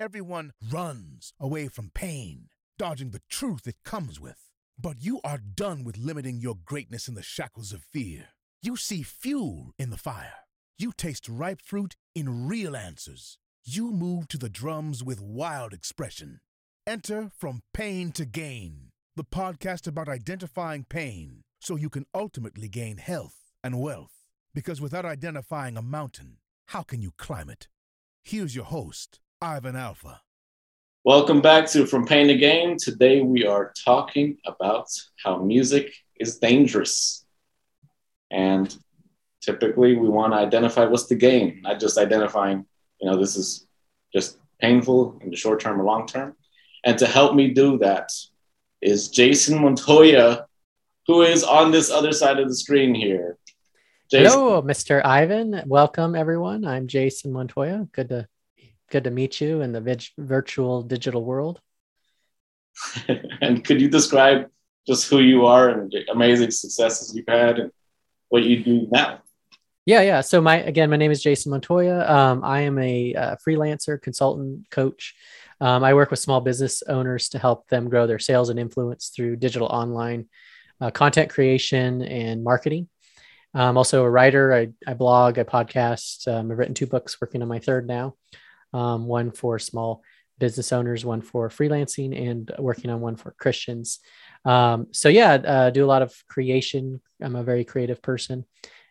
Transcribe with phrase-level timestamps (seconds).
[0.00, 4.50] Everyone runs away from pain, dodging the truth it comes with.
[4.76, 8.30] But you are done with limiting your greatness in the shackles of fear.
[8.60, 10.48] You see fuel in the fire.
[10.78, 13.38] You taste ripe fruit in real answers.
[13.62, 16.40] You move to the drums with wild expression.
[16.88, 22.96] Enter From Pain to Gain, the podcast about identifying pain so you can ultimately gain
[22.96, 24.24] health and wealth.
[24.52, 27.68] Because without identifying a mountain, how can you climb it?
[28.24, 30.20] Here's your host, Ivan Alpha.
[31.04, 32.76] Welcome back to From Pain to Gain.
[32.78, 34.86] Today we are talking about
[35.22, 37.26] how music is dangerous.
[38.30, 38.74] And
[39.42, 42.64] typically we want to identify what's the gain, not just identifying,
[43.00, 43.66] you know, this is
[44.14, 46.36] just painful in the short term or long term.
[46.84, 48.10] And to help me do that
[48.80, 50.46] is Jason Montoya,
[51.06, 53.36] who is on this other side of the screen here.
[54.10, 54.32] Jason.
[54.32, 55.04] Hello, Mr.
[55.04, 55.62] Ivan.
[55.66, 56.64] Welcome, everyone.
[56.64, 57.88] I'm Jason Montoya.
[57.92, 58.28] Good to
[58.90, 61.60] good to meet you in the vid- virtual digital world.
[63.40, 64.50] and could you describe
[64.86, 67.70] just who you are and the amazing successes you've had and
[68.28, 69.20] what you do now?
[69.86, 70.20] Yeah, yeah.
[70.22, 72.10] So my again, my name is Jason Montoya.
[72.10, 75.14] Um, I am a uh, freelancer, consultant, coach.
[75.60, 79.12] Um, I work with small business owners to help them grow their sales and influence
[79.14, 80.26] through digital online
[80.80, 82.88] uh, content creation and marketing.
[83.54, 84.52] I'm also a writer.
[84.52, 86.26] I, I blog, I podcast.
[86.26, 88.16] Um, I've written two books, working on my third now.
[88.74, 90.02] Um, one for small
[90.38, 94.00] business owners, one for freelancing, and working on one for Christians.
[94.44, 97.00] Um, so yeah, uh, do a lot of creation.
[97.22, 98.44] I'm a very creative person,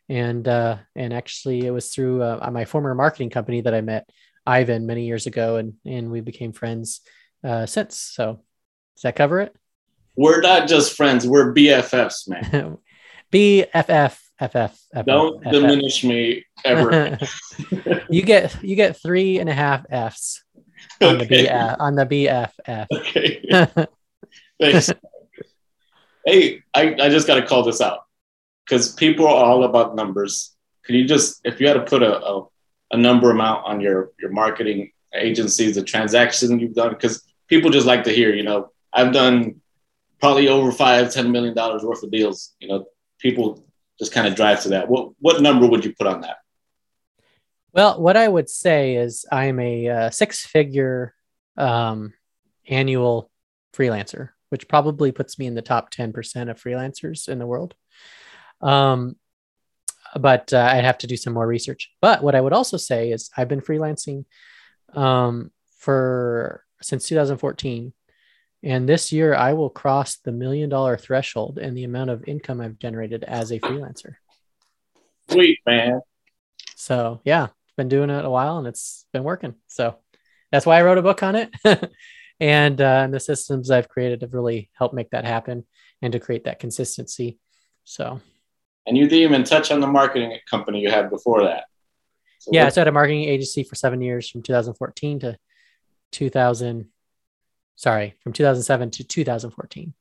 [0.09, 4.09] and uh, and actually, it was through uh, my former marketing company that I met
[4.45, 7.01] Ivan many years ago, and and we became friends
[7.43, 7.97] uh, since.
[7.97, 8.41] So
[8.95, 9.55] does that cover it?
[10.15, 12.77] We're not just friends; we're BFFs, man.
[13.31, 14.77] BFF FF.
[14.93, 15.51] FF Don't FF.
[15.51, 17.17] diminish me ever.
[18.09, 20.43] you get you get three and a half Fs
[21.01, 21.25] on okay.
[21.25, 22.87] the BF on the BFF.
[22.91, 23.87] Okay.
[24.59, 24.91] Thanks.
[26.25, 28.03] hey, I, I just got to call this out
[28.65, 30.55] because people are all about numbers.
[30.85, 32.47] Can you just, if you had to put a, a,
[32.91, 37.87] a number amount on your your marketing agencies, the transaction you've done, because people just
[37.87, 39.61] like to hear, you know, I've done
[40.19, 42.55] probably over five, ten million dollars worth of deals.
[42.59, 42.85] You know,
[43.19, 43.65] people
[43.99, 44.89] just kind of drive to that.
[44.89, 46.37] What what number would you put on that?
[47.73, 51.15] Well, what I would say is I'm a uh, six figure
[51.57, 52.13] um,
[52.67, 53.31] annual
[53.75, 57.73] freelancer, which probably puts me in the top 10% of freelancers in the world.
[58.61, 59.15] Um,
[60.15, 61.91] but uh, I'd have to do some more research.
[61.99, 64.25] But what I would also say is I've been freelancing
[64.93, 67.93] um, for since 2014
[68.63, 72.61] and this year, I will cross the million dollar threshold and the amount of income
[72.61, 74.15] I've generated as a freelancer.
[75.29, 76.01] Sweet, man.
[76.75, 79.55] So, yeah, been doing it a while and it's been working.
[79.67, 79.97] So,
[80.51, 81.53] that's why I wrote a book on it.
[82.39, 85.65] and, uh, and the systems I've created have really helped make that happen
[86.01, 87.39] and to create that consistency.
[87.83, 88.21] So,
[88.85, 91.65] and you didn't even touch on the marketing company you had before that.
[92.39, 95.37] So yeah, I had a marketing agency for seven years from 2014 to
[96.11, 96.89] 2000
[97.75, 99.93] sorry, from 2007 to 2014,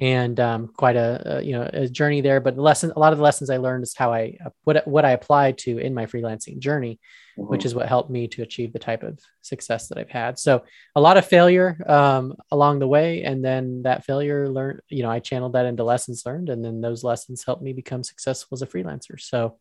[0.00, 2.40] and um, quite a, a, you know a journey there.
[2.40, 5.04] But the lesson, a lot of the lessons I learned is how I what what
[5.04, 6.98] I applied to in my freelancing journey,
[7.38, 7.48] mm-hmm.
[7.50, 10.38] which is what helped me to achieve the type of success that I've had.
[10.38, 10.64] So
[10.96, 15.10] a lot of failure um, along the way, and then that failure learned, you know,
[15.10, 18.62] I channeled that into lessons learned, and then those lessons helped me become successful as
[18.62, 19.20] a freelancer.
[19.20, 19.58] So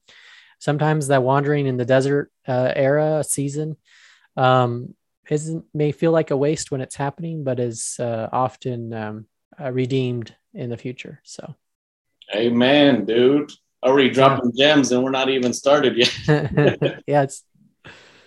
[0.60, 3.76] sometimes that wandering in the desert uh, era season
[4.38, 4.96] um,
[5.30, 9.26] isn't may feel like a waste when it's happening, but is uh, often um,
[9.60, 11.22] uh, redeemed in the future.
[11.24, 11.56] So,
[12.36, 13.52] amen, dude.
[13.84, 14.74] Already dropping yeah.
[14.74, 16.14] gems, and we're not even started yet.
[17.08, 17.44] yeah, it's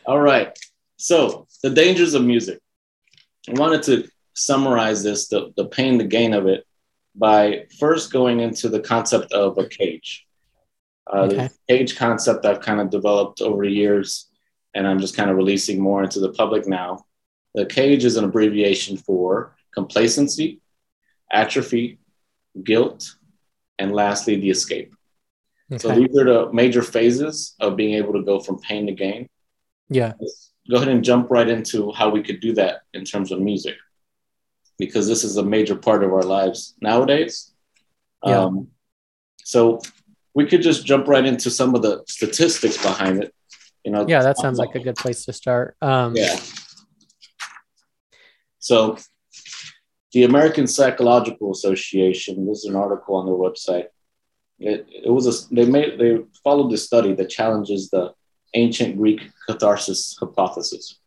[0.06, 0.56] all right.
[0.96, 2.60] So, the dangers of music.
[3.48, 6.66] I wanted to summarize this, the, the pain, the gain of it,
[7.14, 10.26] by first going into the concept of a cage.
[11.06, 11.36] Uh, okay.
[11.68, 14.30] The cage concept I've kind of developed over the years
[14.74, 17.06] and I'm just kind of releasing more into the public now.
[17.54, 20.60] The CAGE is an abbreviation for complacency,
[21.30, 21.98] atrophy,
[22.62, 23.14] guilt,
[23.78, 24.94] and lastly, the escape.
[25.72, 25.78] Okay.
[25.78, 29.28] So these are the major phases of being able to go from pain to gain.
[29.88, 30.12] Yeah.
[30.20, 33.40] Let's go ahead and jump right into how we could do that in terms of
[33.40, 33.76] music,
[34.78, 37.52] because this is a major part of our lives nowadays.
[38.24, 38.44] Yeah.
[38.44, 38.68] Um,
[39.44, 39.80] so
[40.34, 43.34] we could just jump right into some of the statistics behind it
[43.84, 46.38] you know yeah that sounds like a good place to start um, yeah
[48.58, 48.96] so
[50.12, 53.86] the american psychological association this is an article on their website
[54.58, 58.12] it, it was a they made they followed this study that challenges the
[58.54, 60.98] ancient greek catharsis hypothesis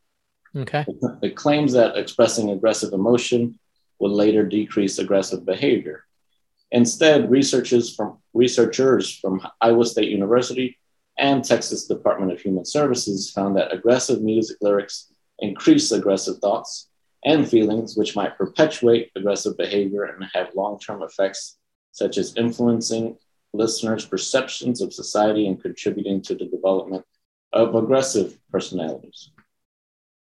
[0.56, 0.86] Okay.
[1.22, 3.60] It claims that expressing aggressive emotion
[4.00, 6.04] will later decrease aggressive behavior.
[6.72, 10.78] Instead, researchers from researchers from Iowa State University
[11.20, 16.90] and Texas Department of Human Services found that aggressive music lyrics increase aggressive thoughts
[17.26, 21.58] and feelings, which might perpetuate aggressive behavior and have long-term effects,
[21.92, 23.18] such as influencing
[23.54, 27.04] listeners' perceptions of society and contributing to the development
[27.54, 29.32] of aggressive personalities.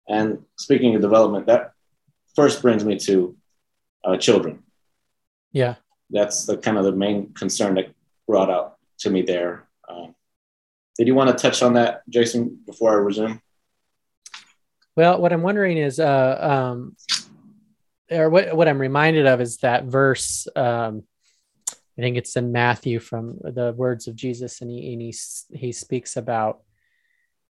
[0.09, 1.73] And speaking of development, that
[2.37, 3.37] first brings me to
[4.05, 4.63] uh, children.
[5.53, 5.77] Yeah.
[6.11, 7.95] That's the kind of the main concern that
[8.27, 9.67] brought out to me there.
[9.89, 10.15] Um,
[10.97, 13.41] did you want to touch on that, Jason, before I resume?
[14.97, 16.97] Well, what I'm wondering is, uh, um,
[18.11, 20.47] or what, what I'm reminded of is that verse.
[20.55, 21.03] Um,
[21.71, 25.15] I think it's in Matthew from the words of Jesus, and he and he,
[25.57, 26.61] he speaks about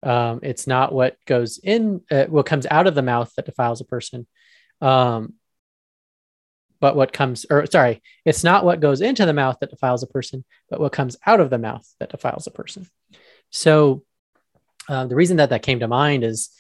[0.03, 3.81] um, it's not what goes in, uh, what comes out of the mouth that defiles
[3.81, 4.27] a person,
[4.83, 5.35] um,
[6.79, 10.07] but what comes, or sorry, it's not what goes into the mouth that defiles a
[10.07, 12.87] person, but what comes out of the mouth that defiles a person.
[13.55, 14.03] So
[14.89, 16.51] uh, the reason that that came to mind is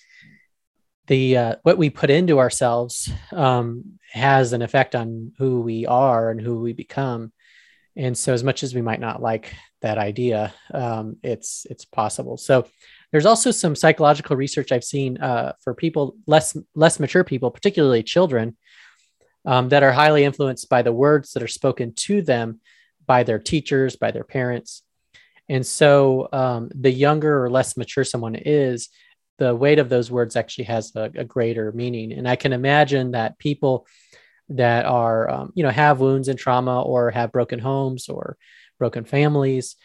[1.08, 6.30] the uh, what we put into ourselves um, has an effect on who we are
[6.30, 7.32] and who we become.
[7.96, 9.52] And so, as much as we might not like
[9.82, 12.36] that idea, um, it's it's possible.
[12.36, 12.68] So,
[13.10, 18.04] there's also some psychological research I've seen uh, for people less less mature people, particularly
[18.04, 18.56] children,
[19.44, 22.60] um, that are highly influenced by the words that are spoken to them
[23.04, 24.83] by their teachers, by their parents.
[25.48, 28.88] And so um, the younger or less mature someone is,
[29.38, 32.12] the weight of those words actually has a, a greater meaning.
[32.12, 33.86] And I can imagine that people
[34.50, 38.36] that are, um, you know, have wounds and trauma or have broken homes or
[38.78, 39.76] broken families,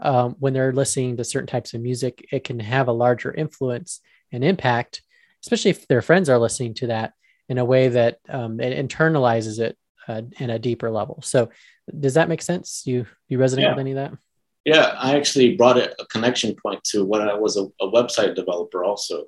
[0.00, 4.00] um, when they're listening to certain types of music, it can have a larger influence
[4.32, 5.02] and impact,
[5.44, 7.12] especially if their friends are listening to that
[7.48, 9.76] in a way that um, it internalizes it
[10.06, 11.20] uh, in a deeper level.
[11.22, 11.50] So,
[11.98, 12.82] does that make sense?
[12.86, 13.70] You you resonate yeah.
[13.70, 14.12] with any of that?
[14.68, 18.34] Yeah, I actually brought it a connection point to when I was a, a website
[18.34, 18.84] developer.
[18.84, 19.24] Also,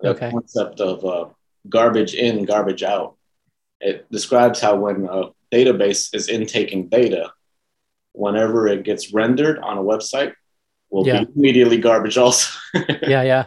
[0.00, 0.30] the okay.
[0.30, 1.28] concept of uh,
[1.68, 3.16] garbage in, garbage out.
[3.80, 7.32] It describes how when a database is intaking data,
[8.12, 10.34] whenever it gets rendered on a website,
[10.90, 11.24] will yeah.
[11.24, 12.58] be immediately garbage also.
[13.02, 13.46] yeah, yeah.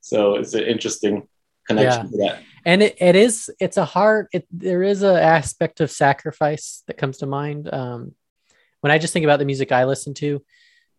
[0.00, 1.28] So it's an interesting
[1.66, 2.10] connection yeah.
[2.10, 5.90] to that and it, it is it's a hard it, there is an aspect of
[5.90, 8.14] sacrifice that comes to mind um,
[8.80, 10.42] when i just think about the music i listen to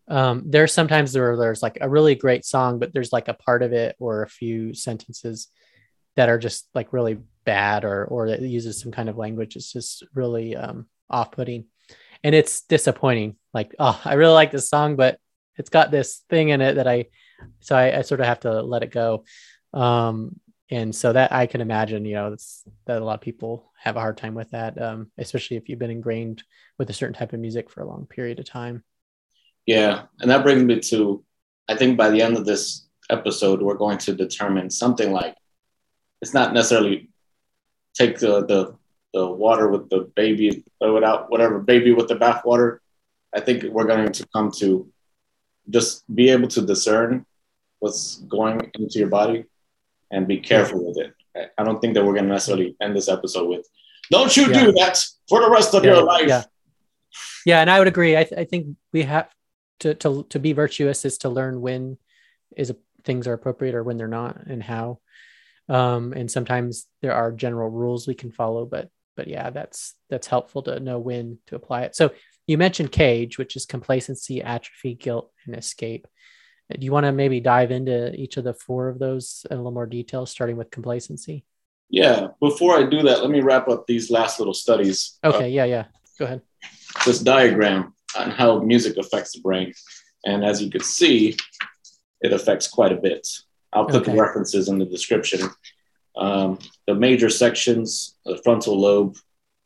[0.08, 3.62] um, there's sometimes there there's like a really great song but there's like a part
[3.62, 5.48] of it or a few sentences
[6.16, 9.56] that are just like really bad or or that uses some kind of language.
[9.56, 11.66] It's just really um, off-putting.
[12.24, 13.36] And it's disappointing.
[13.52, 15.18] Like oh i really like this song but
[15.56, 17.04] it's got this thing in it that i
[17.60, 19.24] so i, I sort of have to let it go.
[19.74, 20.40] Um,
[20.72, 23.96] and so that I can imagine, you know, that's, that a lot of people have
[23.96, 26.42] a hard time with that, um, especially if you've been ingrained
[26.78, 28.82] with a certain type of music for a long period of time.
[29.66, 31.22] Yeah, and that brings me to,
[31.68, 35.36] I think by the end of this episode, we're going to determine something like,
[36.22, 37.10] it's not necessarily
[37.92, 38.74] take the the,
[39.12, 42.78] the water with the baby, throw it out, whatever, baby with the bathwater.
[43.34, 44.90] I think we're going to come to
[45.68, 47.26] just be able to discern
[47.80, 49.44] what's going into your body
[50.12, 51.12] and be careful with it.
[51.58, 53.66] I don't think that we're going to necessarily end this episode with,
[54.10, 54.66] don't you yeah.
[54.66, 56.28] do that for the rest of yeah, your life.
[56.28, 56.44] Yeah.
[57.44, 57.60] Yeah.
[57.60, 58.16] And I would agree.
[58.16, 59.28] I, th- I think we have
[59.80, 61.98] to, to, to be virtuous is to learn when
[62.56, 65.00] is a, things are appropriate or when they're not and how.
[65.68, 70.26] Um, and sometimes there are general rules we can follow, but, but yeah, that's, that's
[70.26, 71.96] helpful to know when to apply it.
[71.96, 72.12] So
[72.46, 76.06] you mentioned cage, which is complacency, atrophy, guilt, and escape.
[76.78, 79.60] Do you want to maybe dive into each of the four of those in a
[79.60, 81.44] little more detail, starting with complacency?
[81.88, 82.28] Yeah.
[82.40, 85.18] Before I do that, let me wrap up these last little studies.
[85.22, 85.44] Okay.
[85.44, 85.64] Uh, yeah.
[85.64, 85.84] Yeah.
[86.18, 86.42] Go ahead.
[87.04, 89.72] This diagram on how music affects the brain.
[90.24, 91.36] And as you can see,
[92.20, 93.28] it affects quite a bit.
[93.72, 94.12] I'll put okay.
[94.12, 95.48] the references in the description.
[96.16, 99.16] Um, the major sections, the frontal lobe,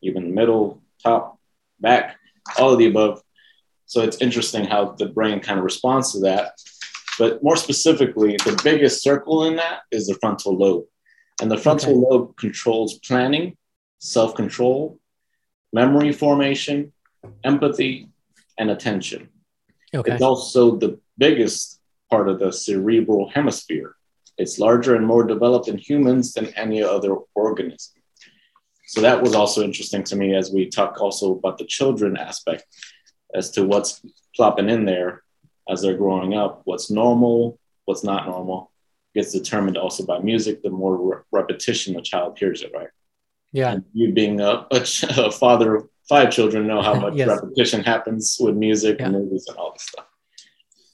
[0.01, 1.39] even middle, top,
[1.79, 2.17] back,
[2.57, 3.21] all of the above.
[3.85, 6.53] So it's interesting how the brain kind of responds to that.
[7.17, 10.85] But more specifically, the biggest circle in that is the frontal lobe.
[11.41, 12.07] And the frontal okay.
[12.09, 13.57] lobe controls planning,
[13.99, 14.99] self control,
[15.73, 16.93] memory formation,
[17.43, 18.09] empathy,
[18.57, 19.29] and attention.
[19.93, 20.13] Okay.
[20.13, 23.95] It's also the biggest part of the cerebral hemisphere.
[24.37, 28.01] It's larger and more developed in humans than any other organism.
[28.87, 32.63] So that was also interesting to me as we talk also about the children aspect
[33.33, 34.01] as to what's
[34.35, 35.23] plopping in there
[35.69, 38.71] as they're growing up, what's normal, what's not normal.
[39.15, 40.61] gets determined also by music.
[40.61, 42.89] The more re- repetition the child hears it, right?
[43.51, 43.71] Yeah.
[43.71, 47.27] And you being a, a, ch- a father of five children know how much Yes.
[47.29, 50.05] repetition happens with music and movies and all this stuff.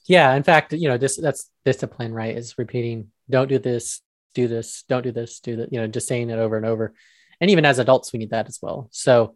[0.06, 0.34] Yeah.
[0.34, 2.36] In fact, you know, this that's discipline, right?
[2.36, 4.00] Is repeating, don't do this,
[4.34, 6.94] do this, don't do this, do that, you know, just saying it over and over.
[7.40, 8.88] And even as adults, we need that as well.
[8.92, 9.34] So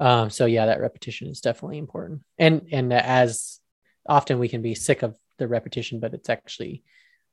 [0.00, 2.22] um, so yeah, that repetition is definitely important.
[2.38, 3.58] And and as
[4.08, 6.82] often we can be sick of the repetition, but it's actually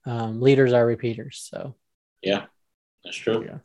[0.05, 1.47] um, leaders are repeaters.
[1.49, 1.75] So
[2.21, 2.45] Yeah,
[3.03, 3.43] that's true.
[3.45, 3.57] Yeah.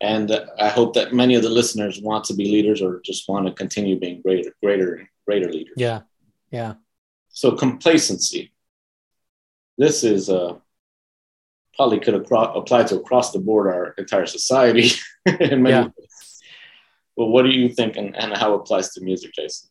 [0.00, 3.28] And uh, I hope that many of the listeners want to be leaders or just
[3.28, 5.74] want to continue being greater, greater, greater leaders.
[5.76, 6.00] yeah,
[6.50, 6.74] yeah,
[7.30, 8.52] So complacency.
[9.78, 10.54] This is uh,
[11.76, 14.90] probably could acro- apply to across the board our entire society
[15.26, 15.82] in many Yeah.
[15.98, 16.42] ways.
[17.16, 19.70] But what do you think and, and how it applies to music, Jason?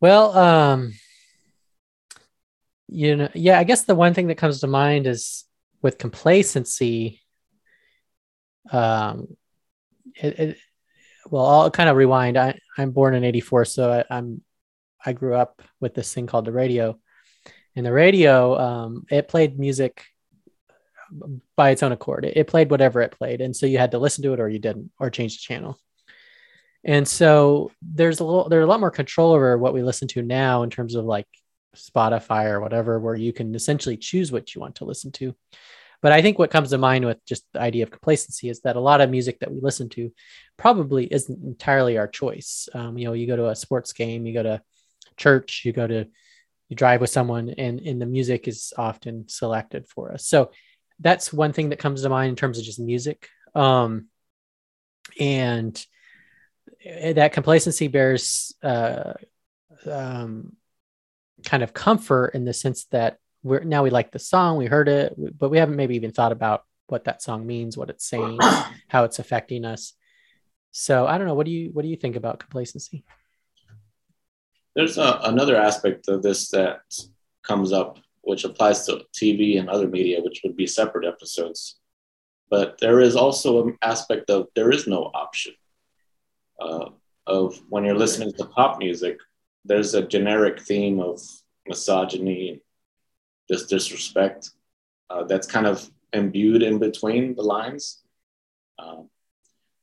[0.00, 0.92] Well, um,
[2.86, 5.44] you know, yeah, I guess the one thing that comes to mind is
[5.82, 7.20] with complacency.
[8.70, 9.36] Um,
[10.14, 10.58] it, it
[11.30, 12.38] well, I'll kind of rewind.
[12.38, 14.42] I, I'm born in '84, so I, I'm
[15.04, 16.98] I grew up with this thing called the radio,
[17.74, 20.04] and the radio um, it played music
[21.56, 22.24] by its own accord.
[22.24, 24.48] It, it played whatever it played, and so you had to listen to it or
[24.48, 25.78] you didn't, or change the channel.
[26.84, 30.22] And so there's a little there's a lot more control over what we listen to
[30.22, 31.26] now in terms of like
[31.76, 35.34] Spotify or whatever, where you can essentially choose what you want to listen to.
[36.00, 38.76] But I think what comes to mind with just the idea of complacency is that
[38.76, 40.12] a lot of music that we listen to
[40.56, 42.68] probably isn't entirely our choice.
[42.72, 44.62] Um, you know, you go to a sports game, you go to
[45.16, 46.06] church, you go to
[46.68, 50.26] you drive with someone, and and the music is often selected for us.
[50.26, 50.52] So
[51.00, 53.28] that's one thing that comes to mind in terms of just music.
[53.54, 54.08] Um,
[55.18, 55.84] and
[56.84, 59.14] that complacency bears uh,
[59.90, 60.56] um,
[61.44, 64.88] kind of comfort in the sense that we're now we like the song, we heard
[64.88, 68.38] it, but we haven't maybe even thought about what that song means, what it's saying,
[68.88, 69.94] how it's affecting us.
[70.72, 71.34] So I don't know.
[71.34, 73.04] What do you what do you think about complacency?
[74.74, 76.80] There's a, another aspect of this that
[77.42, 81.80] comes up, which applies to TV and other media, which would be separate episodes.
[82.50, 85.54] But there is also an aspect of there is no option.
[86.58, 86.90] Uh,
[87.26, 89.18] of when you're listening to pop music,
[89.64, 91.20] there's a generic theme of
[91.66, 92.60] misogyny and
[93.50, 94.50] just disrespect
[95.10, 98.02] uh, that's kind of imbued in between the lines.
[98.78, 99.10] Um,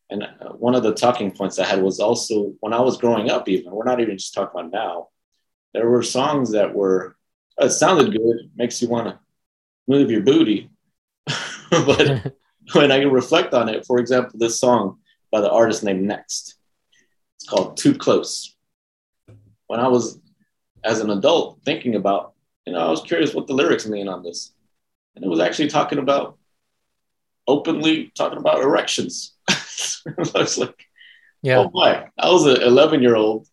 [0.09, 3.29] and uh, one of the talking points I had was also when I was growing
[3.29, 5.07] up, even we're not even just talking about now,
[5.73, 7.15] there were songs that were,
[7.57, 9.19] it sounded good, makes you want to
[9.87, 10.69] move your booty.
[11.69, 12.33] but
[12.73, 14.99] when I reflect on it, for example, this song
[15.31, 16.54] by the artist named Next,
[17.35, 18.55] it's called Too Close.
[19.67, 20.19] When I was,
[20.83, 22.33] as an adult, thinking about,
[22.65, 24.53] you know, I was curious what the lyrics mean on this.
[25.15, 26.37] And it was actually talking about,
[27.47, 29.33] openly talking about erections.
[29.49, 29.53] I
[30.33, 30.85] was like,
[31.41, 31.59] yeah.
[31.59, 33.47] oh my, I was an 11 year old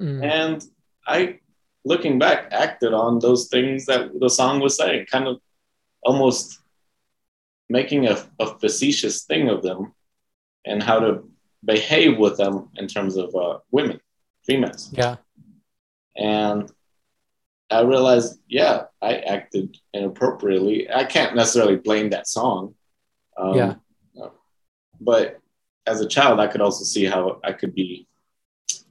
[0.00, 0.24] Mm.
[0.24, 0.64] and
[1.06, 1.38] I,
[1.84, 5.40] looking back, acted on those things that the song was saying, kind of
[6.02, 6.58] almost
[7.68, 9.94] making a, a facetious thing of them
[10.64, 11.28] and how to
[11.64, 14.00] behave with them in terms of uh, women,
[14.46, 14.90] females.
[14.92, 15.16] Yeah.
[16.16, 16.70] And
[17.70, 20.90] I realized, yeah, I acted inappropriately.
[20.90, 22.74] I can't necessarily blame that song.
[23.36, 23.74] Um, Yeah.
[25.00, 25.40] But
[25.86, 28.06] as a child, I could also see how I could be,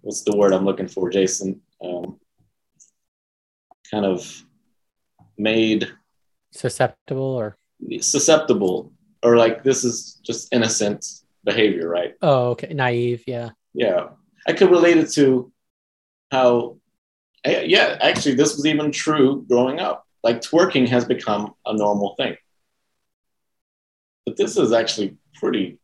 [0.02, 1.62] what's the word I'm looking for, Jason?
[1.84, 2.20] Um,
[3.90, 4.44] kind of
[5.38, 5.92] made
[6.52, 7.58] Susceptible or
[8.00, 11.06] susceptible or like this is just innocent
[11.44, 12.14] behavior, right?
[12.22, 13.24] oh okay, naive.
[13.28, 13.50] Yeah.
[13.74, 14.10] Yeah.
[14.48, 15.52] I could relate it to
[16.32, 16.78] how,
[17.46, 20.06] yeah, actually, this was even true growing up.
[20.24, 22.38] Like twerking has become a normal thing.
[24.26, 25.80] But this is actually pretty,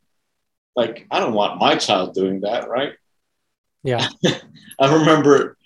[0.76, 2.94] like, I don't want my child doing that, right?
[3.84, 4.08] Yeah.
[4.80, 5.58] I remember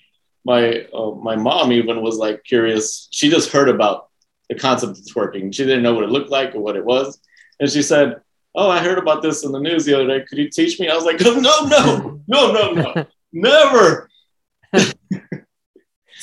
[0.46, 3.08] my uh, my mom even was like curious.
[3.12, 4.10] She just heard about
[4.50, 5.54] the concept of twerking.
[5.54, 7.20] She didn't know what it looked like or what it was,
[7.60, 8.22] and she said,
[8.55, 10.25] "Oh, I heard about this in the news the other day.
[10.25, 14.10] Could you teach me?" I was like, "No, no, no, no, no, never."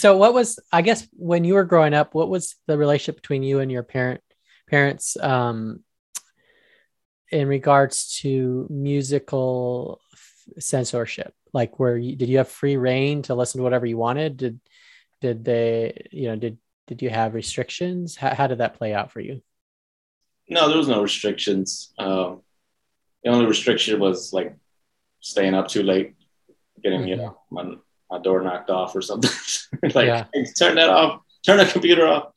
[0.01, 3.43] So what was I guess when you were growing up, what was the relationship between
[3.43, 4.23] you and your parent
[4.71, 5.85] parents um
[7.31, 11.35] in regards to musical f- censorship?
[11.53, 14.39] Like where did you have free reign to listen to whatever you wanted?
[14.39, 14.61] Did
[15.21, 16.57] did they, you know, did
[16.87, 18.17] did you have restrictions?
[18.17, 19.43] How, how did that play out for you?
[20.51, 21.93] No, there was no restrictions.
[21.99, 22.43] Um,
[23.23, 24.57] the only restriction was like
[25.21, 26.15] staying up too late,
[26.83, 27.19] getting you Mhm.
[27.19, 27.75] know my,
[28.11, 29.31] my door knocked off or something.
[29.95, 30.27] like Yeah.
[30.35, 32.33] "Hey, turn that off, turn the computer off.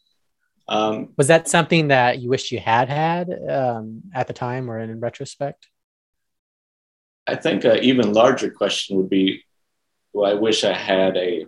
[0.67, 4.79] Um, Was that something that you wish you had had um, at the time or
[4.79, 5.67] in retrospect?
[7.27, 9.43] I think an even larger question would be
[10.13, 11.47] do I wish I had a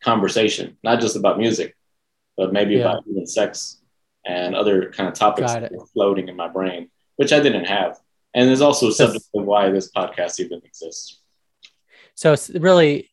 [0.00, 1.76] conversation, not just about music,
[2.36, 2.80] but maybe Yeah.
[2.92, 3.77] about even sex
[4.24, 7.98] and other kind of topics that were floating in my brain, which I didn't have.
[8.34, 11.20] And there's also a subject of why this podcast even exists.
[12.14, 13.10] So it's really,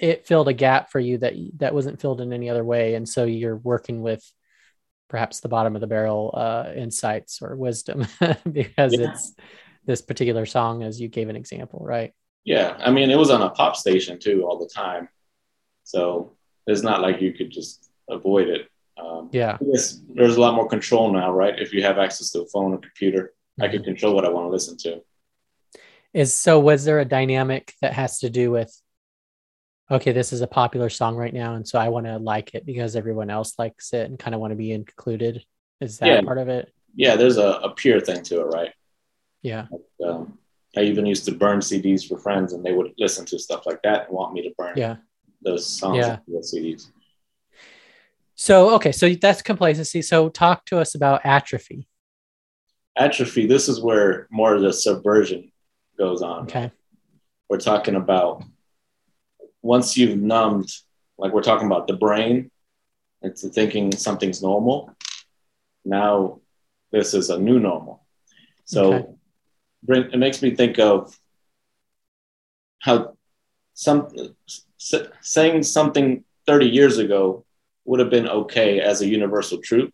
[0.00, 3.08] it filled a gap for you that that wasn't filled in any other way, and
[3.08, 4.24] so you're working with
[5.08, 8.06] perhaps the bottom of the barrel uh, insights or wisdom
[8.52, 9.10] because Yeah.
[9.10, 9.34] it's
[9.86, 12.12] this particular song, as you gave an example, right?
[12.44, 15.08] Yeah, I mean, it was on a pop station too all the time.
[15.84, 18.68] So it's not like you could just avoid it.
[19.00, 19.58] Um, Yeah.
[19.60, 21.58] I guess there's a lot more control now, right?
[21.58, 23.72] If you have access to a phone or computer, I Mm-hmm.
[23.76, 25.02] can control what I want to listen to.
[26.12, 28.74] Is so was there a dynamic that has to do with
[29.92, 32.64] okay, this is a popular song right now, and so I want to like it
[32.64, 35.44] because everyone else likes it and kind of want to be included?
[35.80, 36.20] Is that Yeah.
[36.22, 36.72] part of it?
[36.94, 38.72] Yeah, there's a, a peer thing to it, right?
[39.42, 39.66] Yeah.
[40.04, 40.38] Um,
[40.76, 43.82] I even used to burn CDs for friends, and they would listen to stuff like
[43.82, 44.96] that and want me to burn Yeah.
[45.42, 46.18] those songs Yeah.
[46.28, 46.90] the CDs.
[48.40, 50.00] So okay, so that's complacency.
[50.00, 51.86] So talk to us about atrophy.
[52.96, 53.46] Atrophy.
[53.46, 55.52] This is where more of the subversion
[55.98, 56.44] goes on.
[56.44, 56.72] Okay.
[57.50, 58.42] we're talking about
[59.60, 60.72] once you've numbed,
[61.18, 62.50] like we're talking about the brain
[63.20, 64.96] into thinking something's normal.
[65.84, 66.40] Now
[66.92, 68.06] this is a new normal.
[68.64, 69.06] So Okay.
[69.82, 71.14] bring, it makes me think of
[72.78, 73.18] how
[73.74, 74.08] some
[74.78, 77.44] saying something 30 years ago
[77.84, 79.92] would have been okay as a universal truth,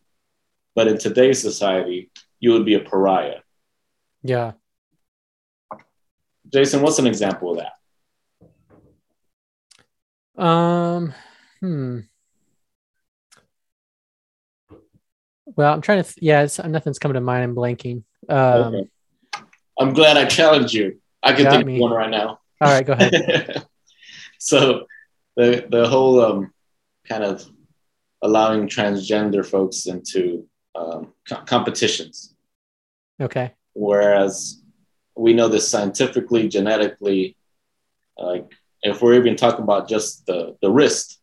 [0.74, 3.40] but in today's society, you would be a pariah.
[4.22, 4.52] Yeah.
[6.52, 7.72] Jason, what's an example of that?
[10.42, 11.14] Um.
[11.60, 12.00] Hmm.
[15.46, 16.12] Well, I'm trying to.
[16.12, 17.44] Th- yeah, it's, nothing's coming to mind.
[17.44, 18.02] I'm blanking.
[18.28, 18.90] Um, Okay.
[19.78, 21.00] I'm glad I challenged you.
[21.22, 21.74] I can think me.
[21.76, 22.40] of one right now.
[22.60, 23.66] All right, go ahead.
[24.38, 24.86] so
[25.36, 26.52] the the whole um,
[27.06, 27.44] kind of
[28.22, 32.34] allowing transgender folks into um, co- competitions,
[33.20, 33.52] Okay.
[33.74, 34.62] whereas
[35.16, 37.36] we know this scientifically, genetically,
[38.18, 38.50] like
[38.82, 41.20] if we're even talking about just the the wrist,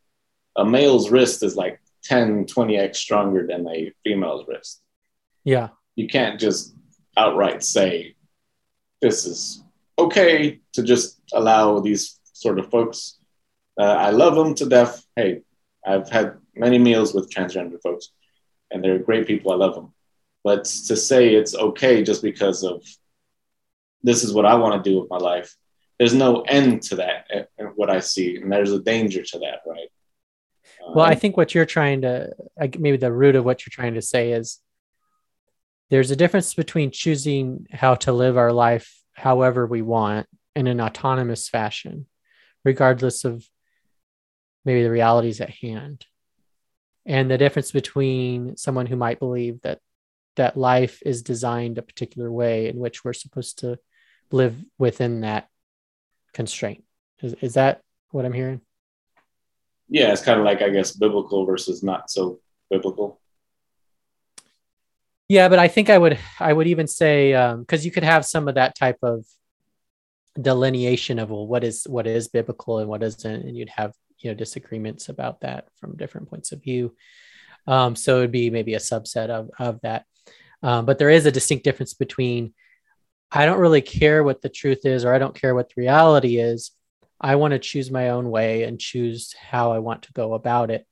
[0.55, 4.81] a male's wrist is like 10, 20x stronger than a female's wrist.
[5.43, 5.69] Yeah.
[5.95, 6.73] you can't just
[7.17, 8.15] outright say
[9.01, 9.63] this is
[9.99, 13.17] okay to just allow these sort of folks.
[13.79, 15.05] Uh, I love them to death.
[15.15, 15.41] Hey,
[15.85, 18.09] I've had many meals with transgender folks,
[18.71, 19.51] and they're great people.
[19.51, 19.93] I love them.
[20.43, 22.83] But to say it's okay just because of
[24.01, 25.55] this is what I want to do with my life,
[25.97, 27.27] there's no end to that.
[27.33, 29.89] uh, uh, What I see, and there's a danger to that, right?
[30.81, 32.33] Uh, Well, I think what you're trying to,
[32.77, 34.59] maybe the root of what you're trying to say is
[35.89, 40.81] there's a difference between choosing how to live our life however we want in an
[40.81, 42.07] autonomous fashion,
[42.65, 43.47] regardless of
[44.65, 46.05] maybe the realities at hand,
[47.05, 49.79] and the difference between someone who might believe that
[50.35, 53.77] that life is designed a particular way in which we're supposed to
[54.31, 55.47] live within that
[56.33, 56.83] constraint.
[57.21, 58.61] Is, is that what I'm hearing?
[59.93, 62.39] yeah, it's kind of like I guess biblical versus not so
[62.69, 63.19] biblical.
[65.27, 68.25] Yeah, but I think I would I would even say um, because you could have
[68.25, 69.25] some of that type of
[70.41, 74.31] delineation of well, what is what is biblical and what isn't, and you'd have you
[74.31, 76.95] know disagreements about that from different points of view.
[77.67, 80.05] Um, so it'd be maybe a subset of of that.
[80.61, 82.53] Um, but there is a distinct difference between
[83.31, 86.37] I don't really care what the truth is or I don't care what the reality
[86.37, 86.71] is.
[87.19, 90.71] I want to choose my own way and choose how I want to go about
[90.71, 90.85] it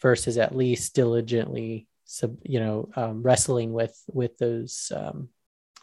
[0.00, 5.28] versus at least diligently sub, you know um, wrestling with with those um,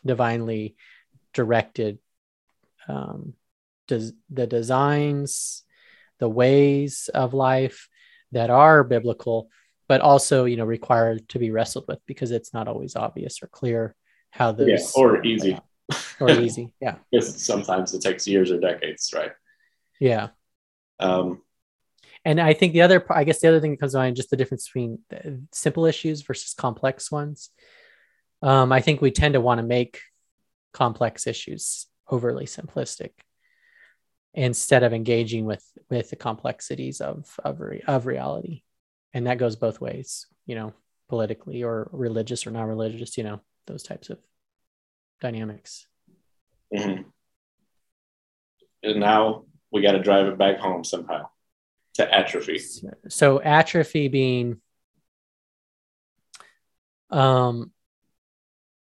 [0.05, 0.75] divinely
[1.33, 1.99] directed
[2.87, 3.33] um,
[3.87, 5.63] the designs
[6.21, 7.89] the ways of life
[8.31, 9.49] that are biblical
[9.89, 13.47] but also you know required to be wrestled with because it's not always obvious or
[13.47, 13.93] clear
[14.29, 15.59] how those Yeah, or easy.
[16.21, 19.33] or easy yeah Because sometimes it takes years or decades, right?
[19.99, 20.29] yeah
[20.99, 21.41] Um,
[22.23, 24.29] And I think the other, I guess the other thing that comes to mind, just
[24.29, 24.99] the difference between
[25.51, 27.49] simple issues versus complex ones.
[28.41, 29.99] Um, I think we tend to want to make
[30.73, 33.11] complex issues overly simplistic
[34.33, 38.63] instead of engaging with with the complexities of of, re, of reality,
[39.13, 40.27] and that goes both ways.
[40.45, 40.73] You know,
[41.09, 43.17] politically or religious or non-religious.
[43.17, 44.19] You know, those types of
[45.19, 45.85] dynamics.
[46.73, 47.05] mhm.
[48.83, 51.27] And now we got to drive it back home somehow
[51.93, 52.59] to atrophy.
[53.09, 54.59] So atrophy being
[57.11, 57.71] um,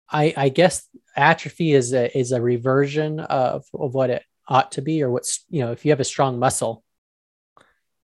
[0.10, 4.82] I, I guess atrophy is a, is a reversion of, of what it ought to
[4.82, 6.84] be, or what's, you know, if you have a strong muscle,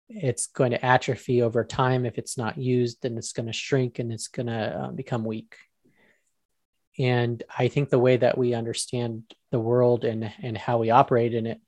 [0.08, 2.06] it's going to atrophy over time.
[2.06, 5.24] If it's not used, then it's going to shrink and it's going to uh, become
[5.24, 5.56] weak.
[6.98, 11.34] And I think the way that we understand the world and, and how we operate
[11.34, 11.60] in it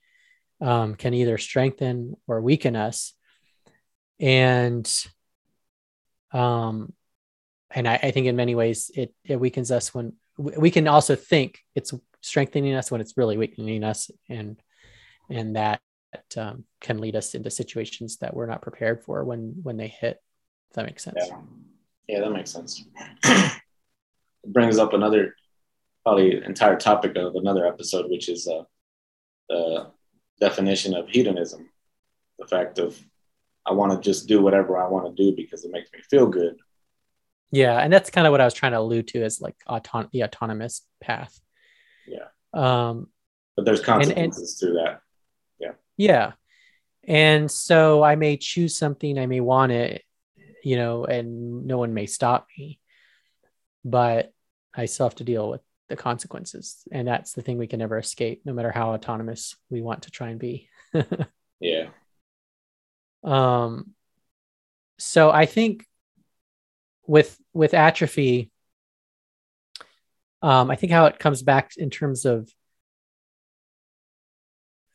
[0.61, 3.13] um, can either strengthen or weaken us.
[4.21, 4.91] And
[6.33, 6.93] um,
[7.71, 11.17] and I, I think in many ways it, it weakens us when we can also
[11.17, 11.93] think it's
[12.29, 14.61] strengthening us when it's really weakening us and
[15.31, 15.81] and that
[16.37, 20.23] um, can lead us into situations that we're not prepared for when when they hit
[20.71, 21.19] if that makes sense.
[21.27, 21.41] Yeah,
[22.09, 22.85] yeah that makes sense.
[23.25, 25.35] It brings up another
[26.05, 28.63] probably entire topic of another episode which is uh,
[29.49, 29.91] the
[30.41, 31.69] definition of hedonism.
[32.39, 32.99] The fact of
[33.67, 36.27] i want to just do whatever i want to do because it makes me feel
[36.27, 36.57] good.
[37.51, 40.09] Yeah and that's kind of what i was trying to allude to as like auton-
[40.13, 41.39] the autonomous path
[42.09, 42.29] yeah.
[42.53, 43.09] Um
[43.57, 45.01] but there's consequences and, and, to that.
[45.59, 45.73] Yeah.
[45.97, 46.33] Yeah.
[47.05, 50.03] And so i may choose something i may want it
[50.63, 52.81] you know and no one may stop me.
[53.85, 54.33] But
[54.75, 56.87] i still have to deal with the consequences.
[56.93, 60.11] And that's the thing we can never escape no matter how autonomous we want to
[60.11, 60.69] try and be.
[61.61, 61.89] Yeah.
[63.25, 63.95] Um
[64.99, 65.87] so i think
[67.07, 68.51] with with atrophy
[70.43, 72.49] um, i think how it comes back in terms of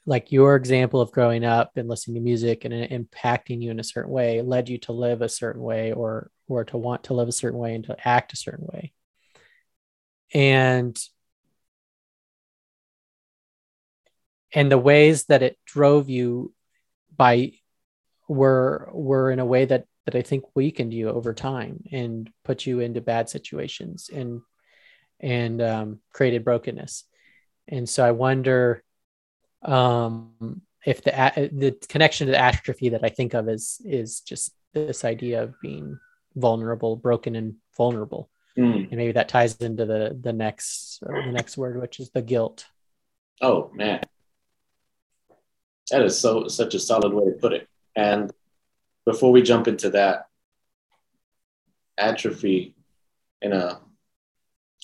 [0.06, 3.84] like your example of growing up and listening to music and impacting you in a
[3.84, 7.28] certain way led you to live a certain way or or to want to live
[7.28, 8.94] a certain way and to act a certain way.
[10.34, 10.98] And
[14.54, 16.54] and the ways that it drove you
[17.16, 17.54] by
[18.28, 22.66] were were in a way that that I think weakened you over time and put
[22.66, 24.42] you into bad situations and
[25.24, 27.06] and um, created brokenness.
[27.68, 28.84] And so I wonder
[29.64, 34.54] um, if the the connection to the atrophy that I think of is is just
[34.74, 35.98] this idea of being
[36.36, 38.30] vulnerable, broken, and vulnerable.
[38.58, 38.90] Mm.
[38.90, 42.66] And maybe that ties into the the next the next word, which is the guilt.
[43.42, 44.02] Oh man,
[45.90, 47.68] that is so such a solid way to put it.
[47.96, 48.30] And
[49.06, 50.28] before we jump into that,
[51.98, 52.76] atrophy
[53.42, 53.80] in a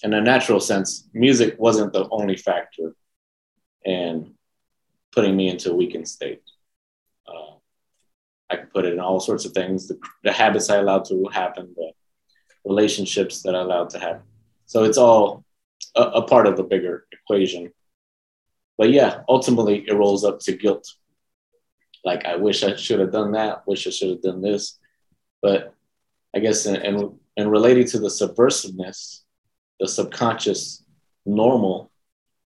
[0.04, 2.96] in a natural sense, music wasn't the only factor
[3.84, 4.34] in
[5.12, 6.42] putting me into a weakened state.
[7.28, 7.56] Uh,
[8.50, 11.28] I could put it in all sorts of things: the, the habits I allowed to
[11.32, 11.92] happen, the
[12.66, 14.24] relationships that I allowed to happen.
[14.66, 15.44] So it's all
[15.96, 17.72] a, a part of the bigger equation.
[18.78, 20.88] But yeah, ultimately, it rolls up to guilt
[22.04, 24.80] like I wish I should have done that, wish I should have done this.
[25.42, 25.74] But
[26.36, 29.22] I guess and and, and relating to the subversiveness,
[29.80, 30.84] the subconscious
[31.26, 31.92] normal,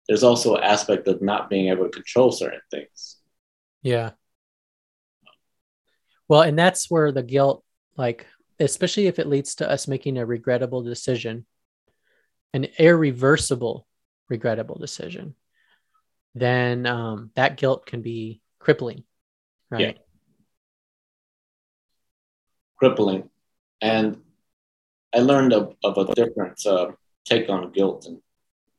[0.09, 3.17] there's also an aspect of not being able to control certain things.
[3.83, 4.11] Yeah.
[6.29, 7.65] Well, and that's where the guilt,
[7.97, 8.27] like,
[8.61, 11.47] especially if it leads to us making a regrettable decision,
[12.53, 13.87] an irreversible
[14.29, 15.35] regrettable decision,
[16.35, 19.05] then um, that guilt can be crippling
[19.71, 19.81] Right.
[19.81, 20.03] Yeah.
[22.79, 23.29] Crippling.
[23.81, 24.19] And
[25.15, 26.93] I learned of, of a different uh,
[27.29, 28.19] take on guilt and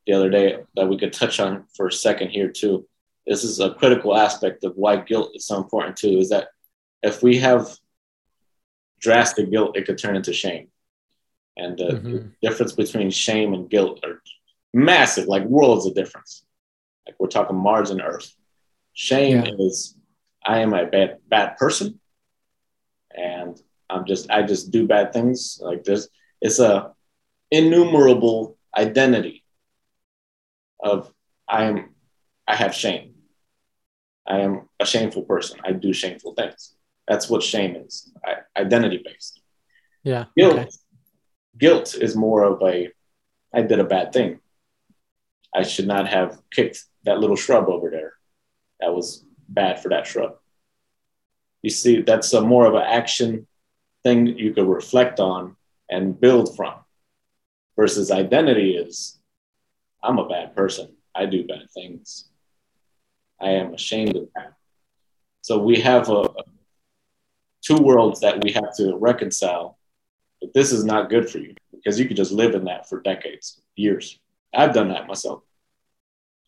[0.06, 2.86] the other day that we could touch on for a second here too.
[3.26, 6.48] This is a critical aspect of why guilt is so important too, is that
[7.02, 7.76] if we have
[8.98, 10.68] drastic guilt, it could turn into shame.
[11.56, 12.28] And the mm-hmm.
[12.42, 14.22] difference between shame and guilt are
[14.72, 16.44] massive, like worlds of difference.
[17.06, 18.34] Like we're talking Mars and Earth.
[18.92, 19.52] Shame yeah.
[19.58, 19.96] is
[20.44, 22.00] I am a bad bad person,
[23.16, 26.08] and I'm just I just do bad things like this.
[26.40, 26.92] It's a
[27.50, 29.44] innumerable identity
[30.82, 31.12] of
[31.48, 31.94] I am
[32.46, 33.14] I have shame.
[34.26, 35.60] I am a shameful person.
[35.64, 36.74] I do shameful things.
[37.08, 38.12] That's what shame is.
[38.24, 39.40] I, identity based.
[40.04, 40.26] Yeah.
[40.36, 40.58] Guilt.
[40.58, 40.68] Okay.
[41.58, 42.90] Guilt is more of a
[43.52, 44.40] I did a bad thing.
[45.54, 48.12] I should not have kicked that little shrub over there.
[48.78, 50.36] That was bad for that shrub.
[51.62, 53.46] You see, that's a more of an action
[54.04, 55.56] thing you could reflect on
[55.90, 56.74] and build from.
[57.80, 59.18] Versus identity is,
[60.02, 60.96] I'm a bad person.
[61.14, 62.28] I do bad things.
[63.40, 64.52] I am ashamed of that.
[65.40, 66.28] So we have a,
[67.62, 69.78] two worlds that we have to reconcile.
[70.42, 73.00] But this is not good for you because you could just live in that for
[73.00, 74.20] decades, years.
[74.52, 75.42] I've done that myself.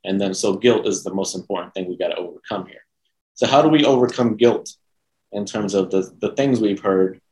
[0.04, 2.84] And then, so guilt is the most important thing we got to overcome here.
[3.36, 4.76] So, how do we overcome guilt
[5.32, 7.22] in terms of the, the things we've heard?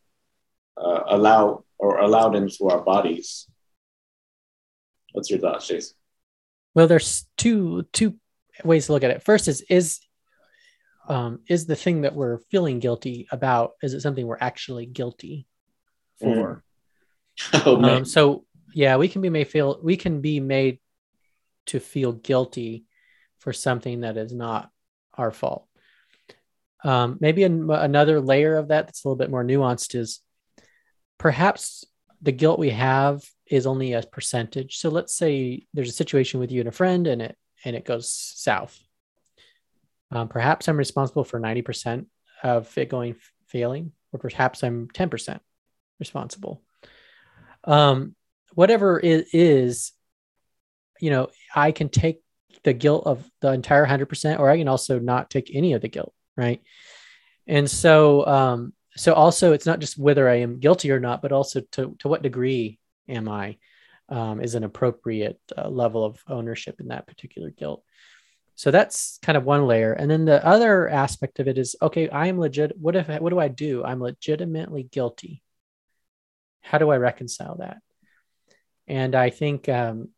[0.75, 3.47] Uh, allow or allowed into our bodies.
[5.13, 5.97] What's your thoughts, Jason?
[6.75, 8.17] Well, there's two two
[8.65, 9.23] ways to look at it.
[9.23, 10.01] First is is
[11.09, 15.47] um, is the thing that we're feeling guilty about is it something we're actually guilty
[16.21, 16.27] for?
[16.27, 16.63] Mm.
[17.65, 18.45] Oh Um, so
[18.75, 20.79] yeah, we can be made feel we can be made
[21.67, 22.85] to feel guilty
[23.39, 24.71] for something that is not
[25.15, 25.67] our fault.
[26.85, 30.21] Um, maybe an, another layer of that that's a little bit more nuanced is
[31.19, 31.85] perhaps
[32.23, 34.79] the guilt we have is only a percentage.
[34.79, 37.85] So let's say there's a situation with you and a friend, and it and it
[37.85, 38.79] goes south.
[40.11, 42.07] Um, perhaps I'm responsible for ninety percent
[42.43, 43.17] of it going
[43.49, 45.43] failing, or perhaps I'm ten percent
[45.99, 46.63] responsible
[47.65, 48.15] um,
[48.55, 49.93] whatever it is,
[51.01, 52.23] you know, I can take
[52.65, 55.89] the guilt of the entire 100%, or I can also not take any of the
[55.89, 56.13] guilt.
[56.37, 56.63] Right.
[57.47, 61.33] And so, um, so also it's not just whether I am guilty or not, but
[61.33, 62.79] also to, to what degree
[63.11, 63.59] am I,
[64.09, 67.83] um, is an appropriate uh, level of ownership in that particular guilt.
[68.55, 69.93] So that's kind of one layer.
[69.93, 72.77] And then the other aspect of it is, okay, I am legit.
[72.77, 73.83] What if, what do I do?
[73.85, 75.43] I'm legitimately guilty
[76.63, 77.79] how do i reconcile that
[78.87, 80.09] and i think um,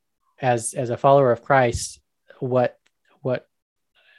[0.40, 2.00] as as a follower of christ
[2.40, 2.78] what
[3.20, 3.46] what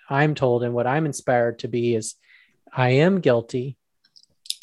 [0.09, 2.15] i'm told and what i'm inspired to be is
[2.71, 3.77] i am guilty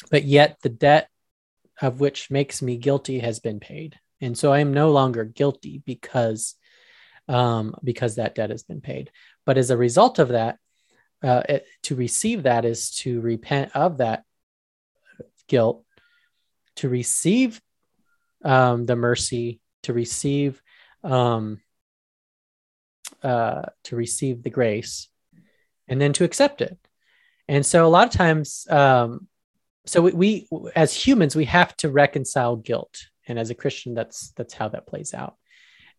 [0.09, 1.09] but yet the debt
[1.81, 5.81] of which makes me guilty has been paid and so i am no longer guilty
[5.85, 6.55] because
[7.27, 9.11] um, because that debt has been paid
[9.45, 10.57] but as a result of that
[11.23, 14.23] uh, it, to receive that is to repent of that
[15.47, 15.85] guilt
[16.75, 17.61] to receive
[18.43, 20.61] um, the mercy, to receive
[21.03, 21.61] um,
[23.23, 25.07] uh, to receive the grace,
[25.87, 26.77] and then to accept it.
[27.47, 29.27] And so, a lot of times, um,
[29.85, 34.31] so we, we as humans we have to reconcile guilt, and as a Christian, that's
[34.35, 35.35] that's how that plays out.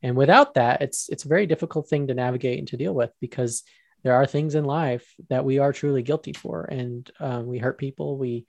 [0.03, 3.11] And without that, it's it's a very difficult thing to navigate and to deal with
[3.21, 3.62] because
[4.05, 7.79] there are things in life that we are truly guilty for, and um, we hurt
[7.79, 8.18] people.
[8.18, 8.47] We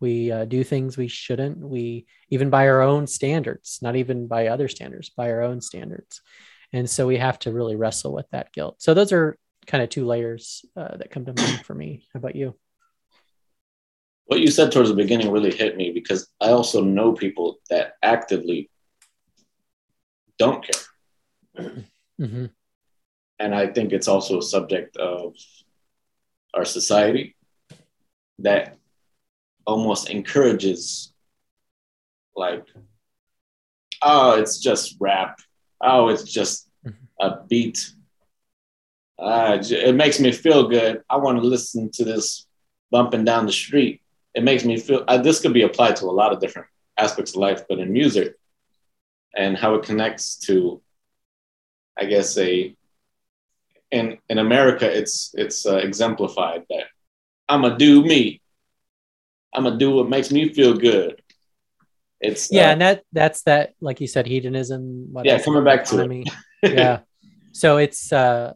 [0.00, 1.58] we uh, do things we shouldn't.
[1.58, 6.20] We even by our own standards not even by other standards by our own standards.
[6.72, 8.82] And so we have to really wrestle with that guilt.
[8.82, 12.08] So those are kind of two layers uh, that come to mind for me.
[12.12, 12.56] How about you
[14.26, 17.94] what you said towards the beginning really hit me because I also know people that
[18.02, 18.70] actively
[20.38, 21.68] don't care.
[22.20, 22.46] mm-hmm.
[23.38, 25.34] And I think it's also a subject of
[26.54, 27.36] our society
[28.38, 28.76] that
[29.66, 31.12] almost encourages
[32.36, 32.66] like
[34.02, 35.38] oh it's just rap.
[35.80, 36.68] Oh it's just
[37.20, 37.92] a beat.
[39.18, 41.02] Uh, it makes me feel good.
[41.08, 42.46] I want to listen to this
[42.90, 44.02] bumping down the street
[44.34, 47.32] it makes me feel uh, this could be applied to a lot of different aspects
[47.32, 48.34] of life but in music
[49.34, 50.80] and how it connects to
[51.96, 52.74] i guess a
[53.90, 56.84] in in america it's it's uh, exemplified that
[57.48, 58.40] i'm a do me
[59.54, 61.22] I'm gonna do what makes me feel good.
[62.20, 65.14] It's yeah, uh, and that that's that like you said hedonism.
[65.22, 66.28] Yeah, coming back to it.
[66.62, 67.00] Yeah.
[67.56, 68.54] So it's uh